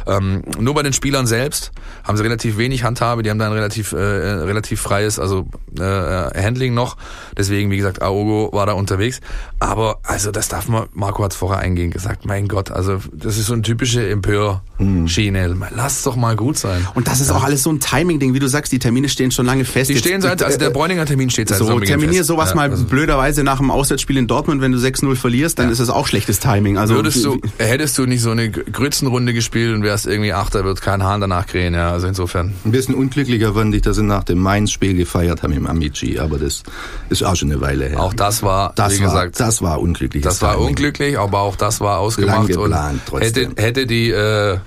[0.07, 1.71] Ähm, nur bei den Spielern selbst
[2.03, 5.81] haben sie relativ wenig Handhabe, die haben da ein relativ, äh, relativ freies, also äh,
[5.81, 6.97] Handling noch.
[7.37, 9.19] Deswegen, wie gesagt, Aogo war da unterwegs.
[9.59, 13.37] Aber also das darf man, Marco hat es vorher eingehend gesagt, mein Gott, also das
[13.37, 15.55] ist so eine typische Empör-Schiene.
[15.75, 16.87] Lass doch mal gut sein.
[16.95, 19.45] Und das ist auch alles so ein Timing-Ding, wie du sagst, die Termine stehen schon
[19.45, 19.89] lange fest.
[19.89, 22.85] Die stehen seit, also der Bräuninger Termin steht seit So, terminier sowas Ja, mal also-
[22.85, 26.39] blöderweise nach dem Auswärtsspiel in Dortmund, wenn du 6-0 verlierst, dann ist das auch schlechtes
[26.39, 26.77] Timing.
[26.77, 30.81] Also Würdest du, hättest du nicht so eine Grützenrunde gespielt und wärst irgendwie Achter, wird
[30.81, 32.53] kein Hahn danach krähen, ja, also insofern.
[32.65, 36.37] Ein bisschen unglücklicher fand ich, dass sie nach dem Mainz-Spiel gefeiert haben im Amici, aber
[36.37, 36.63] das
[37.09, 37.99] ist auch schon eine Weile her.
[37.99, 40.23] Auch das war, das wie war, gesagt, das war unglücklich.
[40.23, 44.57] das war unglücklich, aber auch das war ausgemacht Lang und geplant, hätte, hätte die, äh,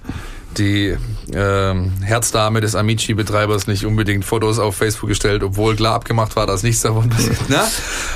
[0.58, 0.96] die
[1.32, 6.62] ähm, Herzdame des Amici-Betreibers nicht unbedingt Fotos auf Facebook gestellt, obwohl klar abgemacht war, dass
[6.62, 7.36] nichts davon passiert.
[7.48, 7.66] Na?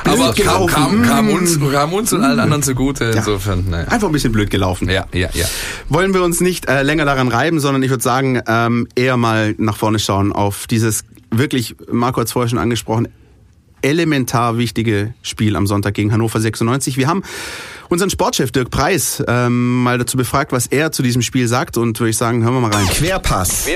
[0.05, 1.31] Aber kam, kam, kam, Mm.
[1.31, 3.69] uns, kam uns und allen anderen zugute, insofern.
[3.69, 3.91] Ne.
[3.91, 4.89] Einfach ein bisschen blöd gelaufen.
[4.89, 5.47] Ja, ja, ja.
[5.89, 9.55] Wollen wir uns nicht äh, länger daran reiben, sondern ich würde sagen, ähm, eher mal
[9.59, 13.09] nach vorne schauen auf dieses wirklich, Marco hat es vorher schon angesprochen,
[13.83, 16.97] elementar wichtige Spiel am Sonntag gegen Hannover 96.
[16.97, 17.23] Wir haben
[17.89, 21.99] unseren Sportchef Dirk Preis ähm, mal dazu befragt, was er zu diesem Spiel sagt und
[21.99, 22.87] würde ich sagen, hören wir mal rein.
[22.87, 23.67] Querpass.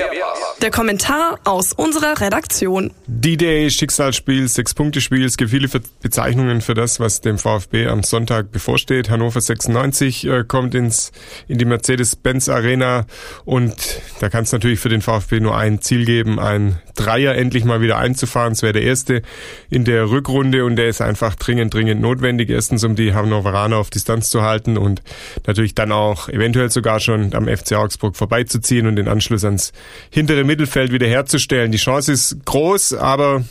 [0.61, 2.91] Der Kommentar aus unserer Redaktion.
[3.07, 5.25] D-Day, Schicksalsspiel, Sechs-Punkte-Spiel.
[5.25, 5.67] Es gibt viele
[6.01, 9.09] Bezeichnungen für das, was dem VfB am Sonntag bevorsteht.
[9.09, 11.11] Hannover 96 äh, kommt ins,
[11.47, 13.05] in die Mercedes-Benz Arena
[13.45, 13.75] und
[14.19, 17.81] da kann es natürlich für den VfB nur ein Ziel geben, ein Dreier endlich mal
[17.81, 18.53] wieder einzufahren.
[18.53, 19.23] Es wäre der erste
[19.69, 22.49] in der Rückrunde und der ist einfach dringend, dringend notwendig.
[22.49, 25.01] Erstens, um die Hannoveraner auf die Distanz zu halten und
[25.47, 29.71] natürlich dann auch eventuell sogar schon am FC Augsburg vorbeizuziehen und den Anschluss ans
[30.09, 31.71] hintere Mittelfeld wiederherzustellen.
[31.71, 33.43] Die Chance ist groß, aber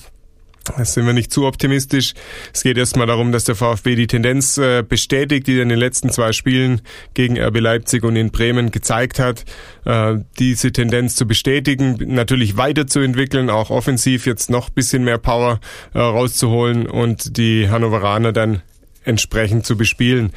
[0.76, 2.14] das sind wir nicht zu optimistisch.
[2.52, 5.78] Es geht erstmal darum, dass der VfB die Tendenz äh, bestätigt, die er in den
[5.78, 6.82] letzten zwei Spielen
[7.14, 9.44] gegen RB Leipzig und in Bremen gezeigt hat.
[9.84, 15.58] Äh, diese Tendenz zu bestätigen, natürlich weiterzuentwickeln, auch offensiv jetzt noch bisschen mehr Power
[15.94, 18.62] äh, rauszuholen und die Hannoveraner dann
[19.04, 20.32] entsprechend zu bespielen.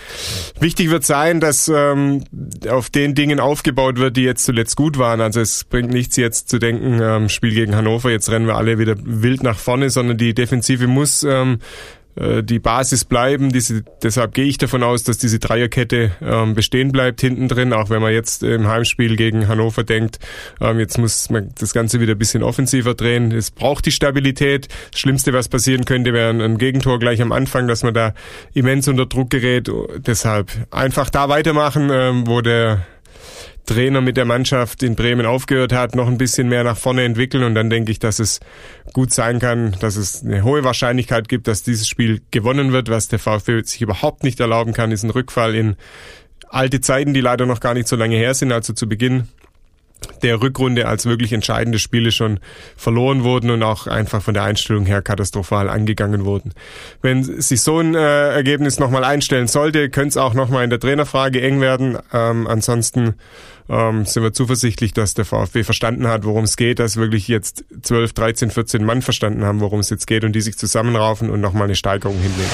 [0.60, 2.24] Wichtig wird sein, dass ähm,
[2.70, 5.22] auf den Dingen aufgebaut wird, die jetzt zuletzt gut waren.
[5.22, 8.80] Also es bringt nichts jetzt zu denken, ähm, Spiel gegen Hannover, jetzt rennen wir alle
[8.80, 13.52] wieder wild nach vorne, sondern die Defensive muss ähm, äh, die Basis bleiben.
[13.52, 17.90] Diese, deshalb gehe ich davon aus, dass diese Dreierkette ähm, bestehen bleibt hinten drin, auch
[17.90, 20.20] wenn man jetzt im Heimspiel gegen Hannover denkt,
[20.62, 23.32] ähm, jetzt muss man das Ganze wieder ein bisschen offensiver drehen.
[23.32, 24.70] Es braucht die Stabilität.
[24.92, 28.14] Das Schlimmste, was passieren könnte, wäre ein Gegentor gleich am Anfang, dass man da
[28.54, 29.70] immens unter Druck gerät.
[29.98, 32.86] Deshalb einfach da weitermachen, ähm, wo der
[33.66, 37.44] Trainer mit der Mannschaft in Bremen aufgehört hat, noch ein bisschen mehr nach vorne entwickeln
[37.44, 38.40] und dann denke ich, dass es
[38.94, 42.90] gut sein kann, dass es eine hohe Wahrscheinlichkeit gibt, dass dieses Spiel gewonnen wird.
[42.90, 45.76] Was der VfB sich überhaupt nicht erlauben kann, ist ein Rückfall in
[46.50, 49.28] alte Zeiten, die leider noch gar nicht so lange her sind, also zu Beginn
[50.22, 52.40] der Rückrunde als wirklich entscheidende Spiele schon
[52.76, 56.54] verloren wurden und auch einfach von der Einstellung her katastrophal angegangen wurden.
[57.02, 60.80] Wenn sich so ein äh, Ergebnis nochmal einstellen sollte, könnte es auch nochmal in der
[60.80, 61.98] Trainerfrage eng werden.
[62.14, 63.16] Ähm, ansonsten
[63.70, 67.66] ähm, sind wir zuversichtlich, dass der VfB verstanden hat, worum es geht, dass wirklich jetzt
[67.82, 71.42] 12, 13, 14 Mann verstanden haben, worum es jetzt geht und die sich zusammenraufen und
[71.42, 72.52] nochmal eine Steigerung hinlegen.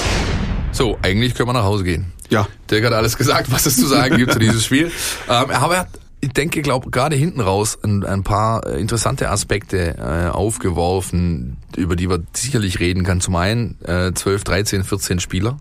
[0.72, 2.12] So, eigentlich können wir nach Hause gehen.
[2.30, 2.48] Ja.
[2.70, 4.86] Dirk hat alles gesagt, was es zu sagen gibt zu dieses Spiel.
[5.28, 5.88] Ähm, aber er hat
[6.24, 11.96] ich denke, glaube gerade hinten raus ein, ein paar äh, interessante Aspekte äh, aufgeworfen, über
[11.96, 13.20] die wir sicherlich reden kann.
[13.20, 15.58] Zum einen äh, 12, 13, 14 Spieler.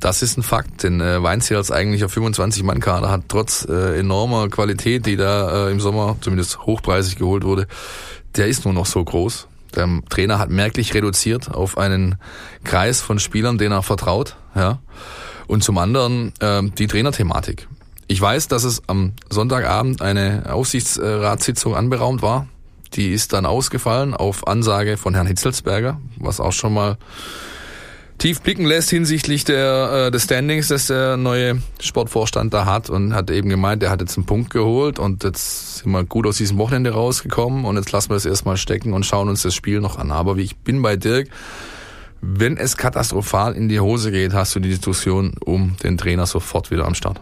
[0.00, 5.04] Das ist ein Fakt, denn äh, Weinziel als eigentlicher 25-Mann-Kader hat trotz äh, enormer Qualität,
[5.04, 7.66] die da äh, im Sommer zumindest hochpreisig geholt wurde,
[8.34, 9.46] der ist nur noch so groß.
[9.74, 12.16] Der Trainer hat merklich reduziert auf einen
[12.64, 14.36] Kreis von Spielern, denen er vertraut.
[14.54, 14.80] Ja.
[15.46, 17.68] Und zum anderen äh, die Trainerthematik.
[18.06, 22.48] Ich weiß, dass es am Sonntagabend eine Aufsichtsratssitzung anberaumt war.
[22.94, 26.96] Die ist dann ausgefallen auf Ansage von Herrn Hitzelsberger, was auch schon mal
[28.20, 33.14] tief blicken lässt hinsichtlich der, äh, des Standings, das der neue Sportvorstand da hat und
[33.14, 36.36] hat eben gemeint, er hat jetzt einen Punkt geholt und jetzt sind wir gut aus
[36.36, 39.80] diesem Wochenende rausgekommen und jetzt lassen wir es erstmal stecken und schauen uns das Spiel
[39.80, 40.12] noch an.
[40.12, 41.28] Aber wie ich bin bei Dirk,
[42.20, 46.70] wenn es katastrophal in die Hose geht, hast du die Diskussion um den Trainer sofort
[46.70, 47.20] wieder am Start.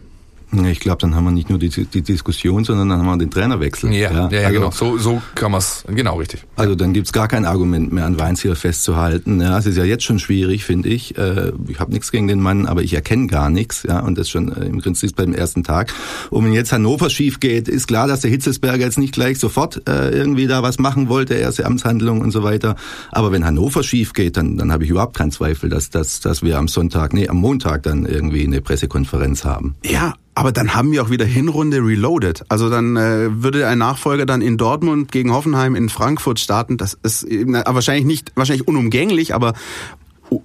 [0.51, 3.31] Ich glaube, dann haben wir nicht nur die, die, Diskussion, sondern dann haben wir den
[3.31, 3.93] Trainerwechsel.
[3.93, 4.71] Ja, ja, ja, also, genau.
[4.71, 6.45] So, so kann man es, genau richtig.
[6.57, 9.43] Also dann gibt's gar kein Argument mehr an Weinziel festzuhalten.
[9.43, 11.19] Ja, es ist ja jetzt schon schwierig, finde ich.
[11.19, 13.83] Äh, ich habe nichts gegen den Mann, aber ich erkenne gar nichts.
[13.83, 15.93] Ja, und das schon äh, im Prinzip beim ersten Tag.
[16.31, 19.87] Und wenn jetzt Hannover schief geht, ist klar, dass der Hitzelsberger jetzt nicht gleich sofort
[19.87, 22.77] äh, irgendwie da was machen wollte, erste Amtshandlung und so weiter.
[23.13, 26.43] Aber wenn Hannover schief geht, dann, dann habe ich überhaupt keinen Zweifel, dass, dass, dass
[26.43, 29.77] wir am Sonntag, nee, am Montag dann irgendwie eine Pressekonferenz haben.
[29.85, 32.45] Ja, aber dann haben wir auch wieder Hinrunde reloaded.
[32.49, 36.77] Also dann äh, würde ein Nachfolger dann in Dortmund gegen Hoffenheim in Frankfurt starten.
[36.77, 39.55] Das ist na, wahrscheinlich nicht, wahrscheinlich unumgänglich, aber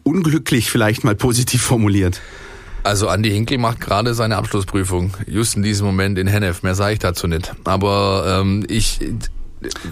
[0.02, 2.22] unglücklich vielleicht mal positiv formuliert.
[2.82, 6.64] Also Andi Hinkel macht gerade seine Abschlussprüfung, just in diesem Moment in Hennef.
[6.64, 7.54] Mehr sage ich dazu nicht.
[7.64, 9.00] Aber ähm, ich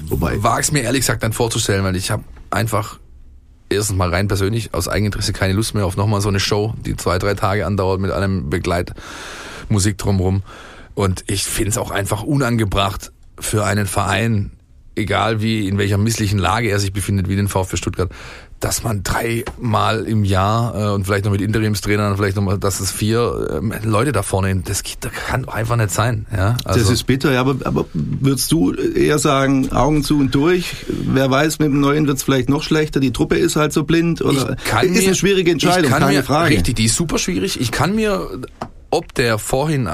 [0.09, 2.97] wage es mir ehrlich gesagt dann vorzustellen, weil ich habe einfach
[3.69, 6.95] erstens mal rein persönlich aus Eigeninteresse keine Lust mehr auf nochmal so eine Show, die
[6.95, 8.95] zwei, drei Tage andauert mit einem Begleit.
[9.71, 10.43] Musik drumherum.
[10.93, 14.51] Und ich finde es auch einfach unangebracht für einen Verein,
[14.95, 18.11] egal wie, in welcher misslichen Lage er sich befindet, wie den VfB Stuttgart,
[18.59, 22.91] dass man dreimal im Jahr äh, und vielleicht noch mit Interimstrainern, vielleicht nochmal, dass es
[22.91, 26.27] vier äh, Leute da vorne, das, das kann doch einfach nicht sein.
[26.31, 26.57] Ja?
[26.63, 30.75] Also, das ist bitter, ja, aber, aber würdest du eher sagen, Augen zu und durch?
[30.87, 33.83] Wer weiß, mit dem Neuen wird es vielleicht noch schlechter, die Truppe ist halt so
[33.83, 36.55] blind oder ich kann ist mir, eine schwierige Entscheidung, keine mir, Frage.
[36.55, 37.59] Richtig, die ist super schwierig.
[37.59, 38.29] Ich kann mir
[38.91, 39.89] ob der vorhin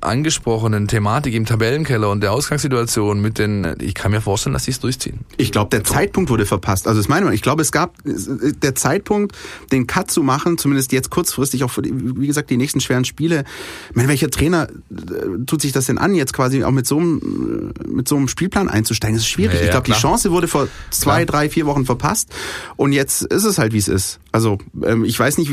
[0.00, 4.70] angesprochenen Thematik im Tabellenkeller und der Ausgangssituation mit den, ich kann mir vorstellen, dass sie
[4.70, 5.20] es durchziehen.
[5.36, 6.86] Ich glaube, der Zeitpunkt wurde verpasst.
[6.86, 7.34] Also das meine ich.
[7.34, 9.36] Ich glaube, es gab der Zeitpunkt,
[9.72, 13.04] den Cut zu machen, zumindest jetzt kurzfristig, auch für die, wie gesagt, die nächsten schweren
[13.04, 13.44] Spiele.
[13.90, 16.98] Ich meine, welcher Trainer äh, tut sich das denn an, jetzt quasi auch mit so
[16.98, 19.16] einem, mit so einem Spielplan einzusteigen?
[19.16, 19.58] Das ist schwierig.
[19.58, 21.40] Ja, ich glaube, die Chance wurde vor zwei, klar.
[21.40, 22.30] drei, vier Wochen verpasst
[22.76, 24.20] und jetzt ist es halt, wie es ist.
[24.32, 25.52] Also ähm, ich weiß nicht,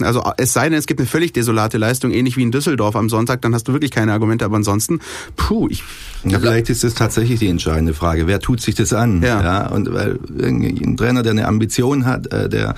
[0.00, 3.08] also es sei denn, es gibt eine völlig desolate Leistung, ähnlich wie in Düsseldorf am
[3.08, 5.00] Sonntag, dann hast du wirklich wirklich keine Argumente, aber ansonsten,
[5.36, 5.82] puh, ich
[6.26, 8.26] ja, vielleicht ist das tatsächlich die entscheidende Frage.
[8.26, 9.22] Wer tut sich das an?
[9.22, 9.42] Ja.
[9.42, 12.76] ja und weil ein Trainer, der eine Ambition hat, äh, der,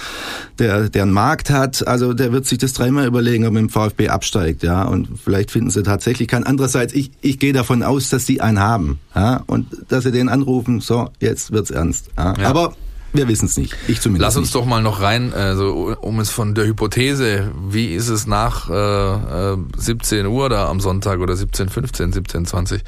[0.59, 3.69] der, der einen Markt hat, also der wird sich das dreimal überlegen, ob er dem
[3.69, 4.83] VfB absteigt, ja.
[4.83, 6.43] Und vielleicht finden sie tatsächlich keinen.
[6.43, 9.45] Andererseits, ich, ich gehe davon aus, dass sie einen haben, ja.
[9.47, 12.09] Und dass sie den anrufen, so, jetzt wird's ernst.
[12.17, 12.35] Ja.
[12.37, 12.49] Ja.
[12.49, 12.75] Aber
[13.17, 13.75] wir wissen es nicht.
[13.89, 14.55] Ich zumindest Lass uns nicht.
[14.55, 19.53] doch mal noch rein, also um es von der Hypothese, wie ist es nach äh,
[19.53, 22.83] äh, 17 Uhr da am Sonntag oder 17, 15, 17, 20,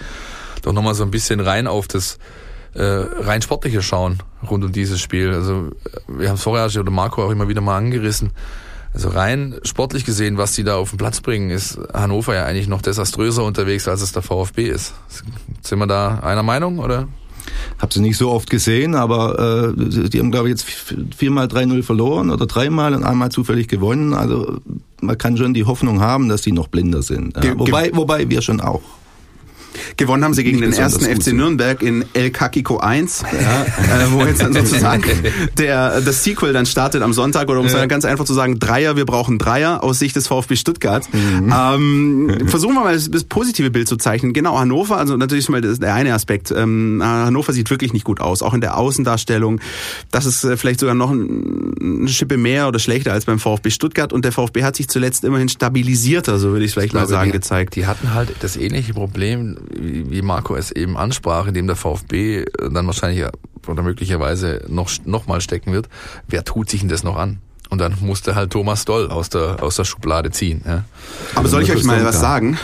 [0.63, 2.19] doch nochmal so ein bisschen rein auf das
[2.75, 5.33] äh, rein sportliche schauen rund um dieses Spiel.
[5.33, 5.71] Also
[6.07, 8.31] wir haben es vorher oder Marco auch immer wieder mal angerissen.
[8.95, 12.69] Also rein sportlich gesehen, was die da auf den Platz bringen, ist Hannover ja eigentlich
[12.69, 14.95] noch desaströser unterwegs, als es der VfB ist.
[15.63, 17.07] Sind wir da einer Meinung oder?
[17.79, 20.67] Hab sie nicht so oft gesehen, aber äh, die haben, glaube ich, jetzt
[21.17, 24.15] viermal 3-0 verloren oder dreimal und einmal zufällig gewonnen.
[24.15, 24.59] Also
[25.01, 27.37] man kann schon die Hoffnung haben, dass die noch blinder sind.
[27.43, 27.59] Ja.
[27.59, 28.83] Wobei, wobei wir schon auch.
[29.97, 31.37] Gewonnen haben sie gegen Nicht den ersten gut FC sind.
[31.37, 35.05] Nürnberg in El Kakiko 1, ja, äh, wo jetzt dann sozusagen
[35.59, 38.59] der, das Sequel dann startet am Sonntag oder um es dann ganz einfach zu sagen,
[38.59, 41.07] Dreier, wir brauchen Dreier aus Sicht des VfB Stuttgart.
[41.13, 41.53] Mhm.
[41.55, 44.33] Ähm, versuchen wir mal das, das positive Bild zu zeichnen.
[44.33, 46.51] Genau, Hannover, also natürlich ist mal der eine Aspekt.
[46.51, 49.61] Ähm, Hannover sieht wirklich nicht gut aus, auch in der Außendarstellung.
[50.11, 53.71] Das ist äh, vielleicht sogar noch ein, eine Schippe mehr oder schlechter als beim VfB
[53.71, 57.13] Stuttgart und der VfB hat sich zuletzt immerhin stabilisierter, so würde ich vielleicht mal glaube,
[57.13, 57.77] sagen, die, gezeigt.
[57.77, 62.45] Die hatten halt das ähnliche Problem, wie Marco es eben ansprach, in dem der VfB
[62.71, 63.25] dann wahrscheinlich
[63.67, 65.89] oder möglicherweise noch, noch mal stecken wird.
[66.27, 67.41] Wer tut sich denn das noch an?
[67.71, 70.63] Und dann musste halt Thomas Doll aus der, aus der Schublade ziehen.
[70.67, 70.85] Ja.
[71.35, 72.59] Aber soll ich euch mal was sagen?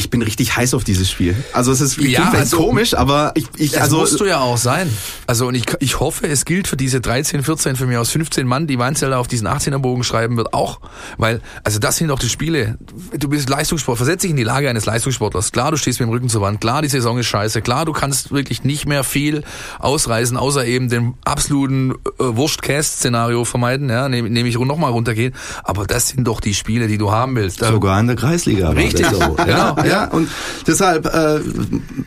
[0.00, 1.34] Ich, bin richtig heiß auf dieses Spiel.
[1.52, 4.56] Also es ist Ja, also- komisch, aber ich, ich Das also musst du ja auch
[4.56, 4.90] sein.
[5.26, 8.46] Also und ich, ich hoffe, es gilt für diese 13, 14, für mich aus 15
[8.46, 10.80] Mann, die Weinzeller auf diesen 18er Bogen schreiben wird, auch.
[11.18, 12.78] Weil, also das sind doch die Spiele.
[13.16, 15.52] Du bist Leistungssport, versetz dich in die Lage eines Leistungssportlers.
[15.52, 16.60] Klar, du stehst mit dem Rücken zur Wand.
[16.60, 17.62] Klar, die Saison ist scheiße.
[17.62, 19.44] Klar, du kannst wirklich nicht mehr viel
[19.78, 25.34] ausreißen, außer eben den absoluten äh, Wurst-Cast-Szenario vermeiden, ja, nehm- nämlich nochmal runtergehen.
[25.64, 27.60] Aber das sind doch die Spiele, die du haben willst.
[27.60, 29.06] Sogar in der Kreisliga Richtig.
[29.06, 29.20] so.
[29.46, 30.04] Ja, Genau, ja.
[30.06, 30.28] Und
[30.66, 31.40] deshalb äh,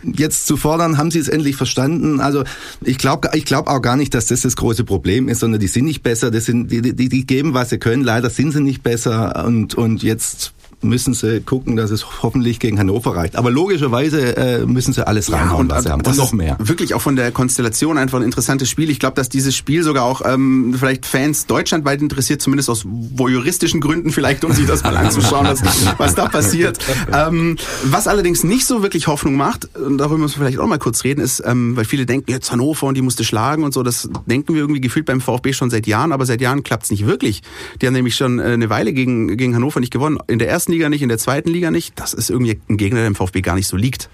[0.04, 2.20] jetzt zu fordern, haben sie es endlich verstanden.
[2.20, 2.44] Also
[2.82, 5.68] ich glaube ich glaub auch gar nicht, dass das das große Problem ist, sondern die
[5.68, 6.32] sind nicht besser.
[6.32, 8.04] Das sind die, die, die geben, was sie können.
[8.04, 12.80] Leider sind sie nicht besser und und jetzt müssen sie gucken, dass es hoffentlich gegen
[12.80, 13.36] Hannover reicht.
[13.36, 16.04] Aber logischerweise äh, müssen sie alles reinhauen, was sie haben.
[16.04, 16.58] das Und noch mehr.
[16.60, 18.90] Wirklich auch von der Konstellation einfach ein interessantes Spiel.
[18.90, 23.82] Ich glaube, dass dieses Spiel sogar auch ähm, vielleicht Fans deutschlandweit interessiert, zumindest aus voyeuristischen
[23.82, 25.62] Gründen vielleicht, um sich das mal anzuschauen, was,
[25.98, 26.80] was da passiert.
[27.12, 30.80] Ähm, was allerdings nicht so wirklich Hoffnung macht, und darüber müssen wir vielleicht auch mal
[30.80, 33.84] kurz reden, ist, ähm, weil viele denken, jetzt Hannover und die musste schlagen und so,
[33.84, 37.06] das denken wir irgendwie gefühlt beim VfB schon seit Jahren, aber seit Jahren klappt's nicht
[37.06, 37.42] wirklich.
[37.82, 40.18] Die haben nämlich schon äh, eine Weile gegen, gegen Hannover nicht gewonnen.
[40.28, 42.00] In der ersten Liga nicht, in der zweiten Liga nicht.
[42.00, 44.10] Das ist irgendwie ein Gegner, der im VfB gar nicht so liegt.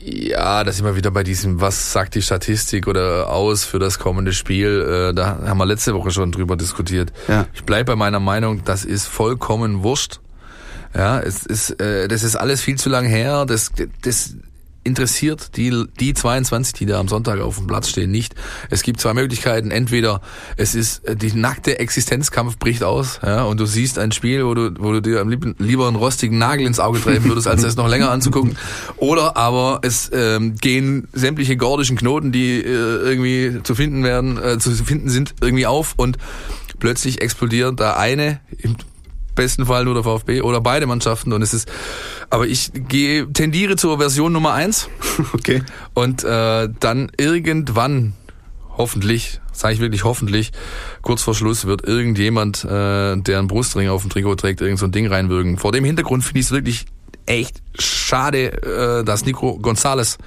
[0.00, 3.98] Ja, da sind wir wieder bei diesem, was sagt die Statistik oder aus für das
[4.00, 5.10] kommende Spiel.
[5.10, 7.12] Äh, Da haben wir letzte Woche schon drüber diskutiert.
[7.28, 7.46] Ja.
[7.54, 10.18] Ich bleibe bei meiner Meinung, das ist vollkommen wurscht.
[10.96, 13.44] Ja, es ist, äh, das ist alles viel zu lang her.
[13.46, 13.70] Das,
[14.02, 14.34] das
[14.88, 18.34] interessiert die, die 22, die da am Sonntag auf dem Platz stehen, nicht.
[18.70, 19.70] Es gibt zwei Möglichkeiten.
[19.70, 20.20] Entweder
[20.56, 24.54] es ist, äh, die nackte Existenzkampf bricht aus, ja, und du siehst ein Spiel, wo
[24.54, 27.62] du, wo du dir am liebsten lieber einen rostigen Nagel ins Auge treiben würdest, als
[27.62, 28.56] es noch länger anzugucken.
[28.96, 34.58] Oder aber es ähm, gehen sämtliche gordischen Knoten, die äh, irgendwie zu finden werden, äh,
[34.58, 36.18] zu finden sind, irgendwie auf und
[36.78, 38.40] plötzlich explodiert da eine,
[39.38, 41.70] besten Fall nur der VfB oder beide Mannschaften und es ist,
[42.28, 44.88] aber ich gehe, tendiere zur Version Nummer eins
[45.32, 45.62] Okay.
[45.94, 48.14] und äh, dann irgendwann,
[48.76, 50.50] hoffentlich, sage ich wirklich hoffentlich,
[51.02, 54.86] kurz vor Schluss wird irgendjemand, äh, der einen Brustring auf dem Trikot trägt, irgend so
[54.86, 55.56] ein Ding reinwürgen.
[55.56, 56.86] Vor dem Hintergrund finde ich es wirklich
[57.26, 60.18] echt schade, äh, dass Nico González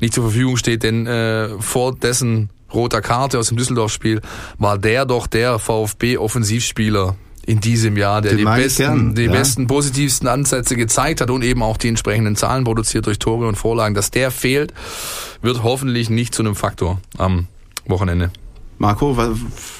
[0.00, 4.20] nicht zur Verfügung steht, denn äh, vor dessen roter Karte aus dem Düsseldorf-Spiel
[4.58, 7.16] war der doch der VfB-Offensivspieler
[7.48, 9.32] in diesem Jahr, der Den die besten, gern, die ja.
[9.32, 13.56] besten positivsten Ansätze gezeigt hat und eben auch die entsprechenden Zahlen produziert durch Tore und
[13.56, 13.94] Vorlagen.
[13.94, 14.74] Dass der fehlt,
[15.40, 17.46] wird hoffentlich nicht zu einem Faktor am
[17.86, 18.30] Wochenende.
[18.80, 19.30] Marco, was,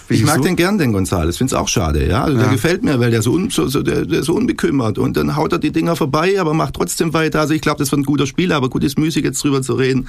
[0.09, 0.43] Ich mag du?
[0.45, 1.37] den gern, den Gonzales.
[1.37, 2.25] Find's auch schade, ja.
[2.25, 2.53] Also der Ja.
[2.53, 5.37] gefällt mir, weil der so, un, so, so der, der ist so unbekümmert und dann
[5.37, 7.39] haut er die Dinger vorbei, aber macht trotzdem weiter.
[7.41, 9.75] Also ich glaube, das wird ein guter Spieler, aber gut, ist müßig jetzt drüber zu
[9.75, 10.09] reden.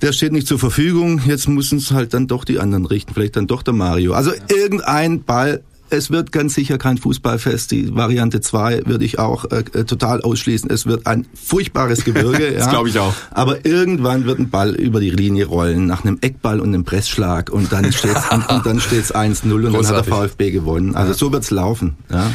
[0.00, 1.20] Der steht nicht zur Verfügung.
[1.26, 3.14] Jetzt müssen es halt dann doch die anderen richten.
[3.14, 4.14] Vielleicht dann doch der Mario.
[4.14, 5.62] Also irgendein Ball.
[5.92, 7.70] Es wird ganz sicher kein Fußballfest.
[7.70, 10.70] Die Variante 2 würde ich auch äh, äh, total ausschließen.
[10.70, 12.32] Es wird ein furchtbares Gebirge.
[12.52, 12.70] Das ja.
[12.70, 13.14] glaub ich auch.
[13.30, 17.50] Aber irgendwann wird ein Ball über die Linie rollen, nach einem Eckball und einem Pressschlag
[17.50, 20.14] und dann steht's und, und dann steht's 1-0 und dann hat der.
[20.14, 20.94] VfB gewonnen.
[20.94, 21.96] Also so wird's laufen.
[22.10, 22.30] Ja.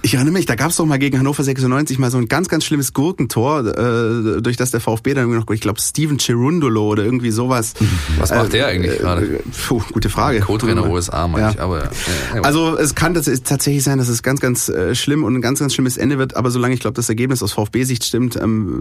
[0.00, 2.48] Ich erinnere mich, da gab es doch mal gegen Hannover 96 mal so ein ganz,
[2.48, 6.86] ganz schlimmes Gurkentor, äh, durch das der VfB dann irgendwie noch, ich glaube, Steven Cherundolo
[6.86, 7.74] oder irgendwie sowas.
[8.18, 9.40] Was macht der eigentlich äh, gerade?
[9.66, 10.38] Puh, gute Frage.
[10.40, 11.50] Co-Trainer USA, meine Ja.
[11.50, 11.60] ich.
[11.60, 11.90] Aber, ja,
[12.36, 12.40] ja.
[12.42, 15.58] Also es kann tats- tatsächlich sein, dass es ganz, ganz äh, schlimm und ein ganz,
[15.58, 16.36] ganz schlimmes Ende wird.
[16.36, 18.80] Aber solange ich glaube, das Ergebnis aus VfB-Sicht stimmt, ähm,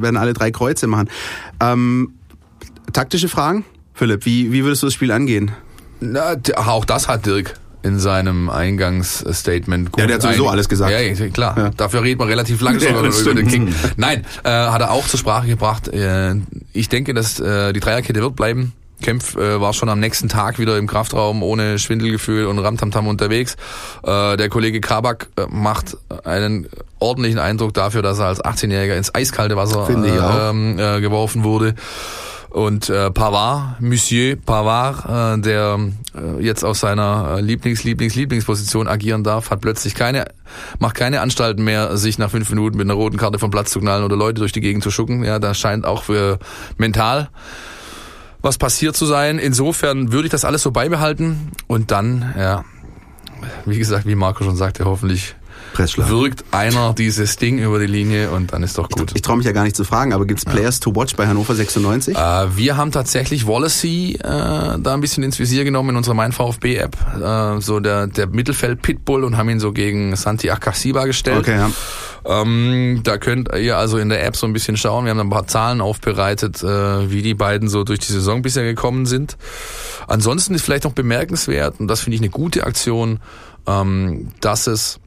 [0.00, 1.10] werden alle drei Kreuze machen.
[1.60, 2.12] Ähm,
[2.92, 3.64] taktische Fragen?
[3.92, 5.50] Philipp, wie, wie würdest du das Spiel angehen?
[6.00, 7.54] Na, auch das hat Dirk
[7.84, 10.90] in seinem Eingangsstatement gut Ja, der hat sowieso alles gesagt.
[10.90, 11.56] Ja, ja klar.
[11.56, 11.70] Ja.
[11.70, 13.46] Dafür redet man relativ lange Ja, über den.
[13.46, 13.62] Kick.
[13.96, 15.88] Nein, äh, hat er auch zur Sprache gebracht.
[15.88, 16.36] Äh,
[16.72, 18.72] ich denke, dass äh, die Dreierkette wird bleiben.
[19.02, 23.56] Kempf äh, war schon am nächsten Tag wieder im Kraftraum ohne Schwindelgefühl und Ramtamtam unterwegs.
[24.02, 26.68] Äh, der Kollege Kabak äh, macht einen
[27.00, 29.90] ordentlichen Eindruck dafür, dass er als 18-Jähriger ins eiskalte Wasser auch.
[29.90, 31.74] ähm, äh, geworfen wurde.
[32.54, 35.76] Und äh, Pavard, Monsieur Pavard, äh, der
[36.14, 40.26] äh, jetzt auf seiner äh, Lieblings, Lieblings, Lieblingsposition agieren darf, hat plötzlich keine,
[40.78, 43.80] macht keine Anstalten mehr, sich nach fünf Minuten mit einer roten Karte vom Platz zu
[43.80, 45.24] knallen oder Leute durch die Gegend zu schucken.
[45.24, 46.38] Ja, da scheint auch für
[46.78, 47.28] mental
[48.40, 49.40] was passiert zu sein.
[49.40, 52.64] Insofern würde ich das alles so beibehalten und dann, ja,
[53.64, 55.34] wie gesagt, wie Marco schon sagte, hoffentlich
[55.74, 56.08] Pressschlag.
[56.08, 59.12] wirkt einer dieses Ding über die Linie und dann ist doch gut.
[59.14, 61.54] Ich traue mich ja gar nicht zu fragen, aber gibt's Players to watch bei Hannover
[61.54, 62.16] 96?
[62.16, 66.32] Äh, wir haben tatsächlich Wallacey äh, da ein bisschen ins Visier genommen in unserer Mein
[66.32, 71.04] VfB App, äh, so der der Mittelfeld Pitbull und haben ihn so gegen Santi Akasiba
[71.04, 71.40] gestellt.
[71.40, 71.70] Okay, ja.
[72.26, 75.04] Ähm, da könnt ihr also in der App so ein bisschen schauen.
[75.04, 78.64] Wir haben ein paar Zahlen aufbereitet, äh, wie die beiden so durch die Saison bisher
[78.64, 79.36] gekommen sind.
[80.06, 83.20] Ansonsten ist vielleicht noch bemerkenswert, und das finde ich eine gute Aktion,
[83.66, 85.00] ähm, dass es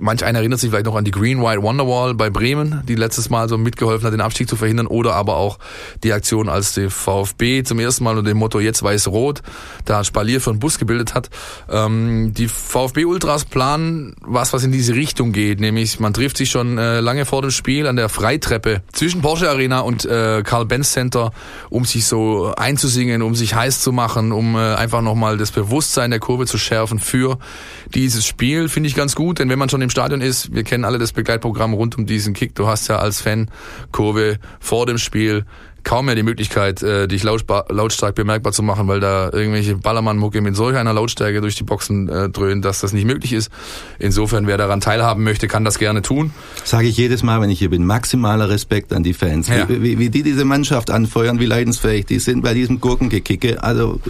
[0.00, 3.30] Manch einer erinnert sich vielleicht noch an die Green White Wonderwall bei Bremen, die letztes
[3.30, 5.58] Mal so mitgeholfen hat, den Abstieg zu verhindern, oder aber auch
[6.02, 9.42] die Aktion, als der VfB zum ersten Mal unter dem Motto Jetzt weiß-rot
[9.84, 11.30] da Spalier für einen Bus gebildet hat.
[11.70, 16.78] Ähm, die VfB-Ultras planen was, was in diese Richtung geht, nämlich man trifft sich schon
[16.78, 21.32] äh, lange vor dem Spiel an der Freitreppe zwischen Porsche Arena und äh, Karl-Benz Center,
[21.68, 26.10] um sich so einzusingen, um sich heiß zu machen, um äh, einfach nochmal das Bewusstsein
[26.10, 27.38] der Kurve zu schärfen für
[27.94, 28.68] dieses Spiel.
[28.68, 31.12] Finde ich ganz gut, denn wenn man schon im Stadion ist, wir kennen alle das
[31.12, 33.48] Begleitprogramm rund um diesen Kick, du hast ja als Fan
[33.92, 35.44] Kurve vor dem Spiel
[35.84, 40.40] kaum mehr die Möglichkeit, äh, dich lautspa- lautstark bemerkbar zu machen, weil da irgendwelche Ballermann-Mucke
[40.40, 43.50] mit solch einer Lautstärke durch die Boxen äh, dröhnen, dass das nicht möglich ist.
[43.98, 46.32] Insofern, wer daran teilhaben möchte, kann das gerne tun.
[46.64, 47.84] Sage ich jedes Mal, wenn ich hier bin.
[47.84, 49.48] Maximaler Respekt an die Fans.
[49.48, 49.68] Ja.
[49.68, 53.62] Wie, wie, wie die diese Mannschaft anfeuern, wie leidensfähig die sind bei diesem Gurkengekicke.
[53.62, 54.00] Also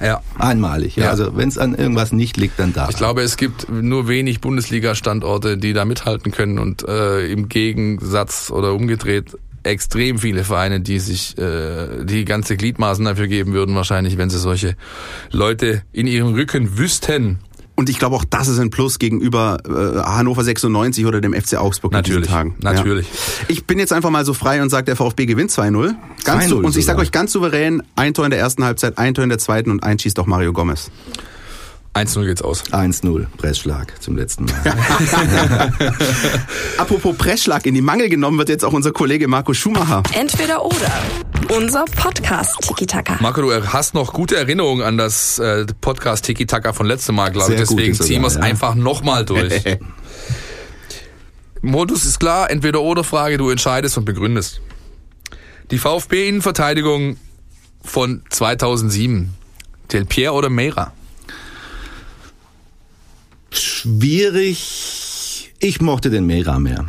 [0.00, 0.20] äh, Ja.
[0.38, 0.96] einmalig.
[0.96, 1.10] Ja.
[1.10, 2.88] Also wenn es an irgendwas nicht liegt, dann da.
[2.90, 8.50] Ich glaube, es gibt nur wenig Bundesliga-Standorte, die da mithalten können und äh, im Gegensatz
[8.50, 14.18] oder umgedreht extrem viele Vereine, die sich äh, die ganze Gliedmaßen dafür geben würden, wahrscheinlich,
[14.18, 14.76] wenn sie solche
[15.30, 17.38] Leute in ihrem Rücken wüssten.
[17.74, 21.56] Und ich glaube auch, das ist ein Plus gegenüber äh, Hannover 96 oder dem FC
[21.56, 22.54] Augsburg Natürlich, in diesen Tagen.
[22.60, 23.06] natürlich.
[23.08, 23.44] Ja.
[23.48, 25.94] Ich bin jetzt einfach mal so frei und sage, der VfB gewinnt 2-0.
[26.24, 28.98] Ganz 2-0 so, und ich sage euch ganz souverän, ein Tor in der ersten Halbzeit,
[28.98, 30.90] ein Tor in der zweiten und ein schießt auch Mario Gomez.
[31.94, 32.64] 1-0 geht's aus.
[32.72, 34.54] 1-0, Pressschlag zum letzten Mal.
[36.78, 40.02] Apropos Pressschlag, in die Mangel genommen wird jetzt auch unser Kollege Marco Schumacher.
[40.18, 40.90] Entweder oder.
[41.54, 43.18] Unser Podcast Tiki Taka.
[43.20, 47.30] Marco, du hast noch gute Erinnerungen an das äh, Podcast Tiki Taka von letztem Mal,
[47.30, 47.60] glaube ich.
[47.60, 48.40] Deswegen sogar, ziehen wir es ja.
[48.40, 49.62] einfach nochmal durch.
[51.60, 54.62] Modus ist klar, entweder oder Frage, du entscheidest und begründest.
[55.70, 57.18] Die VfB-Innenverteidigung
[57.84, 59.34] von 2007.
[59.92, 60.94] Del Pierre oder Meira?
[63.52, 65.52] Schwierig.
[65.58, 66.86] Ich mochte den Mera mehr.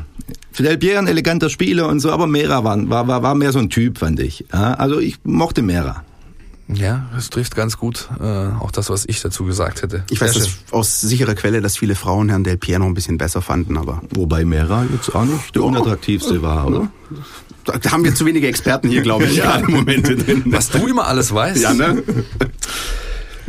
[0.51, 3.59] Fidel Pierre ein eleganter Spieler und so, aber Mera war, war, war, war mehr so
[3.59, 4.45] ein Typ, fand ich.
[4.53, 6.03] Ja, also ich mochte Mera.
[6.68, 8.09] Ja, das trifft ganz gut.
[8.22, 10.05] Äh, auch das, was ich dazu gesagt hätte.
[10.09, 13.41] Ich weiß aus sicherer Quelle, dass viele Frauen Herrn Del Pierre noch ein bisschen besser
[13.41, 16.89] fanden, aber Wobei Mera jetzt auch nicht der unattraktivste war, oder?
[17.66, 20.43] da haben wir zu wenige Experten hier, glaube ich, gerade im Moment drin.
[20.47, 21.61] Was du immer alles weißt.
[21.61, 22.03] Ja, ne?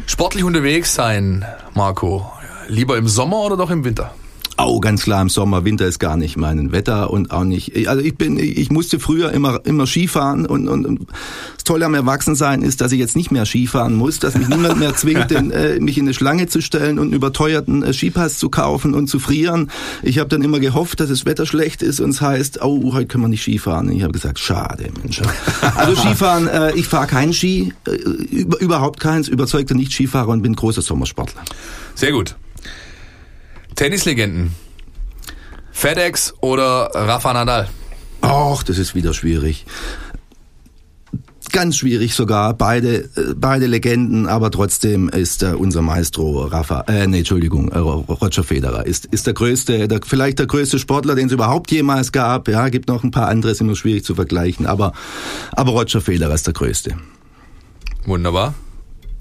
[0.07, 1.45] Sportlich unterwegs sein,
[1.75, 2.31] Marco.
[2.69, 4.15] Lieber im Sommer oder doch im Winter?
[4.57, 7.89] Oh, ganz klar im Sommer, Winter ist gar nicht mein Wetter und auch nicht.
[7.89, 11.09] Also ich bin, ich musste früher immer immer Skifahren und, und, und
[11.57, 14.79] das Tolle am Erwachsensein ist, dass ich jetzt nicht mehr Skifahren muss, dass mich niemand
[14.79, 18.39] mehr zwingt, den, äh, mich in eine Schlange zu stellen und einen überteuerten äh, Skipass
[18.39, 19.73] zu kaufen und zu frieren.
[20.03, 23.09] Ich habe dann immer gehofft, dass das Wetter schlecht ist und es heißt, oh, heute
[23.09, 23.91] können wir nicht Skifahren.
[23.91, 25.21] Ich habe gesagt, schade, Mensch.
[25.75, 30.55] Also Skifahren, äh, ich fahre keinen Ski, äh, über, überhaupt keins, überzeugter Nicht-Skifahrer und bin
[30.55, 31.43] großer Sommersportler.
[31.97, 32.37] Sehr gut.
[33.75, 34.55] Tennislegenden.
[35.73, 37.69] FedEx oder Rafa Nadal?
[38.21, 39.67] Ach, das ist wieder schwierig.
[41.53, 42.55] ganz schwierig sogar.
[42.55, 47.79] Beide, äh, beide Legenden, aber trotzdem ist äh, unser Maestro Rafa, äh, nee, Entschuldigung, äh,
[47.79, 52.13] Roger Federer ist, ist der größte, der, vielleicht der größte Sportler, den es überhaupt jemals
[52.13, 52.49] gab.
[52.49, 54.93] Ja, gibt noch ein paar andere, ist immer schwierig zu vergleichen, aber,
[55.53, 56.97] aber Roger Federer ist der größte.
[58.05, 58.55] Wunderbar.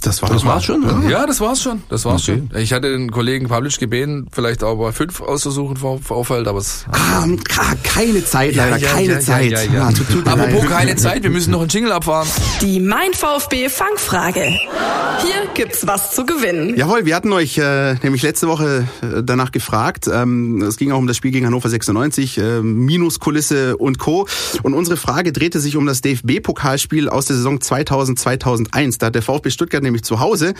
[0.04, 1.82] Das war Das war's schon, Ja, ja das war's schon.
[1.90, 2.50] Das war's schon.
[2.56, 6.86] Ich hatte den Kollegen Pavlic gebeten, vielleicht auch bei fünf auszusuchen vor Vorfeld, aber es.
[6.92, 7.26] Ah,
[7.84, 9.52] keine Zeit, leider, Ja, ja, keine ja, Zeit.
[9.52, 9.88] Ja, ja, ja.
[9.88, 10.72] Ah, tut, tut mir Apropos leid.
[10.72, 12.28] keine Zeit, wir müssen noch einen Jingle abfahren.
[12.62, 14.42] Die Mein VfB Fangfrage.
[14.42, 16.76] Hier gibt's was zu gewinnen.
[16.76, 20.10] Jawohl, wir hatten euch äh, nämlich letzte Woche äh, danach gefragt.
[20.12, 24.28] Ähm, es ging auch um das Spiel gegen Hannover 96, äh, Minuskulisse und Co.
[24.64, 29.00] Und unsere Frage drehte sich um das DFB-Pokalspiel aus der Saison 2000-2001.
[29.00, 30.54] Da hat der VfB Stuttgart nämlich zu Hause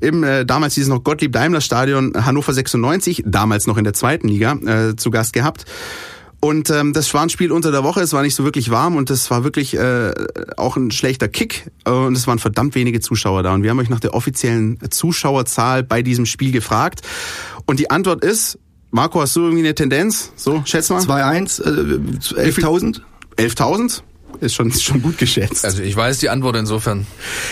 [0.00, 4.52] im äh, damals hieß es noch Gottlieb-Daimler-Stadion Hannover 96, damals noch in der zweiten Liga,
[4.52, 5.64] äh, zu Gast gehabt.
[6.42, 8.96] Und ähm, das war ein Spiel unter der Woche, es war nicht so wirklich warm
[8.96, 10.12] und es war wirklich äh,
[10.56, 13.52] auch ein schlechter Kick äh, und es waren verdammt wenige Zuschauer da.
[13.52, 17.02] Und wir haben euch nach der offiziellen Zuschauerzahl bei diesem Spiel gefragt.
[17.66, 18.58] Und die Antwort ist,
[18.90, 20.32] Marco, hast du irgendwie eine Tendenz?
[20.34, 21.02] So, schätz mal.
[21.02, 23.02] 2-1, äh, 11.000?
[23.36, 24.02] 11.000?
[24.40, 25.66] Ist schon, ist schon gut geschätzt.
[25.66, 27.06] Also ich weiß die Antwort insofern.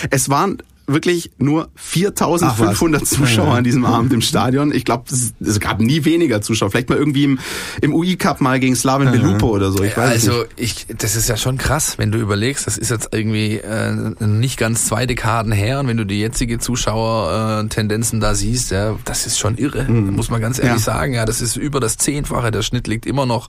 [0.09, 0.57] Es waren
[0.93, 3.09] wirklich nur Ach 4.500 was.
[3.09, 4.73] Zuschauer an diesem Abend im Stadion.
[4.73, 6.71] Ich glaube, es, es gab nie weniger Zuschauer.
[6.71, 7.39] Vielleicht mal irgendwie im,
[7.81, 9.83] im UI-Cup mal gegen Slaven Belupo oder so.
[9.83, 10.87] Ich weiß also nicht.
[10.89, 13.91] ich, das ist ja schon krass, wenn du überlegst, das ist jetzt irgendwie äh,
[14.25, 19.25] nicht ganz zwei Dekaden her und wenn du die jetzige Zuschauertendenzen da siehst, ja, das
[19.25, 20.79] ist schon irre, muss man ganz ehrlich Ja.
[20.79, 21.13] sagen.
[21.13, 22.51] Ja, das ist über das Zehnfache.
[22.51, 23.47] Der Schnitt liegt immer noch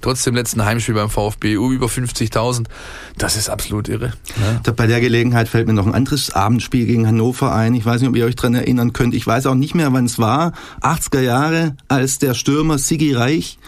[0.00, 2.66] trotz dem letzten Heimspiel beim VfB über 50.000.
[3.16, 4.12] Das ist absolut irre.
[4.40, 4.60] Ja.
[4.62, 7.74] Da- Bei der Gelegenheit fällt mir noch ein anderes Abendspiel gegen Hannover ein.
[7.74, 9.14] Ich weiß nicht, ob ihr euch dran erinnern könnt.
[9.14, 10.52] Ich weiß auch nicht mehr, wann es war.
[10.82, 13.58] 80er Jahre, als der Stürmer Sigi Reich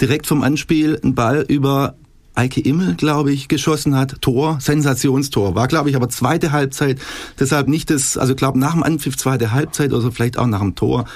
[0.00, 1.94] direkt vom Anspiel einen Ball über
[2.36, 4.22] Eike Immel, glaube ich, geschossen hat.
[4.22, 5.56] Tor, Sensationstor.
[5.56, 6.98] War, glaube ich, aber zweite Halbzeit.
[7.38, 10.74] Deshalb nicht das, also glaube nach dem Anpfiff zweite Halbzeit oder vielleicht auch nach dem
[10.76, 11.06] Tor.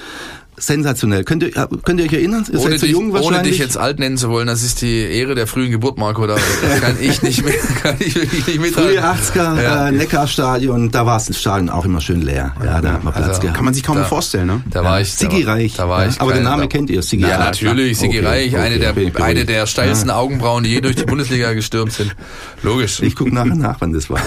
[0.57, 1.25] Sensationell.
[1.25, 1.51] Könnt ihr,
[1.85, 2.45] könnt ihr euch erinnern?
[2.53, 4.83] Ihr Ohne seid so dich, jung ohne dich jetzt alt nennen zu wollen, das ist
[4.83, 6.27] die Ehre der frühen Geburt, Marco.
[6.27, 6.37] Da
[6.81, 8.93] kann ich nicht mehr, kann ich wirklich nicht mithalten.
[8.95, 9.89] Frühe 80er, Ja.
[9.89, 12.55] äh, Neckarstadion, da war das Stadion auch immer schön leer.
[12.65, 13.57] Ja, da hat man Platz Also, gehabt.
[13.57, 14.63] Kann man sich kaum Da- vorstellen, ne?
[14.71, 15.13] Da war ich.
[15.13, 15.75] Sigi da war, Reich.
[15.77, 17.61] Da war Ja, ich aber den Namen kennt ihr, Sigi Ja, Reich.
[17.63, 19.21] natürlich, Sigi Okay, Reich, eine okay, der, ich beruhigt.
[19.23, 22.15] eine der steilsten Augenbrauen, die je durch die Bundesliga gestürmt sind.
[22.63, 23.01] Logisch.
[23.03, 24.21] Ich gucke nachher nach, wann das war.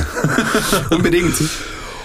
[0.89, 1.33] Unbedingt.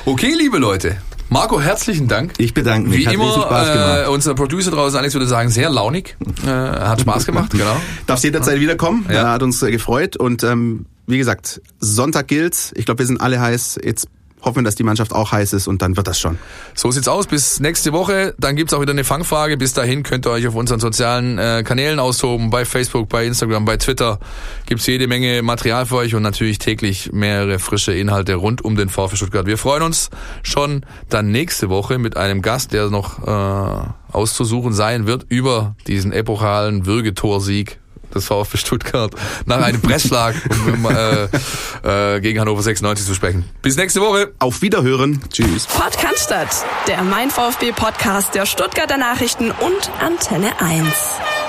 [0.05, 0.97] Okay, liebe Leute.
[1.33, 2.35] Marco, herzlichen Dank.
[2.37, 2.99] Ich bedanke mich.
[2.99, 4.09] Wie Hat immer, Spaß äh, gemacht.
[4.09, 6.17] unser Producer draußen, Alex würde sagen, sehr launig.
[6.45, 7.77] Äh, hat Spaß gemacht, genau.
[8.07, 9.07] Darfst jederzeit wiederkommen.
[9.09, 9.31] Ja.
[9.31, 10.17] Hat uns äh, gefreut.
[10.17, 12.73] Und ähm, wie gesagt, Sonntag gilt.
[12.75, 13.79] Ich glaube, wir sind alle heiß.
[13.83, 14.09] Jetzt
[14.43, 16.39] hoffen dass die Mannschaft auch heiß ist und dann wird das schon.
[16.75, 17.27] So sieht's aus.
[17.27, 18.35] Bis nächste Woche.
[18.39, 19.57] Dann gibt's auch wieder eine Fangfrage.
[19.57, 22.51] Bis dahin könnt ihr euch auf unseren sozialen äh, Kanälen austoben.
[22.51, 24.19] Bei Facebook, bei Instagram, bei Twitter
[24.67, 28.89] gibt's jede Menge Material für euch und natürlich täglich mehrere frische Inhalte rund um den
[28.89, 29.47] VfB Stuttgart.
[29.47, 30.11] Wir freuen uns
[30.43, 36.13] schon dann nächste Woche mit einem Gast, der noch äh, auszusuchen sein wird über diesen
[36.13, 37.79] epochalen Würgetorsieg
[38.15, 39.15] des VfB Stuttgart
[39.47, 40.35] nach einem Pressschlag
[40.67, 43.45] um, äh, äh, gegen Hannover 96 zu sprechen.
[43.63, 44.33] Bis nächste Woche.
[44.39, 45.21] Auf Wiederhören.
[45.31, 45.67] Tschüss.
[45.67, 51.42] Podcast, der Mein VfB Podcast der Stuttgarter Nachrichten und Antenne 1.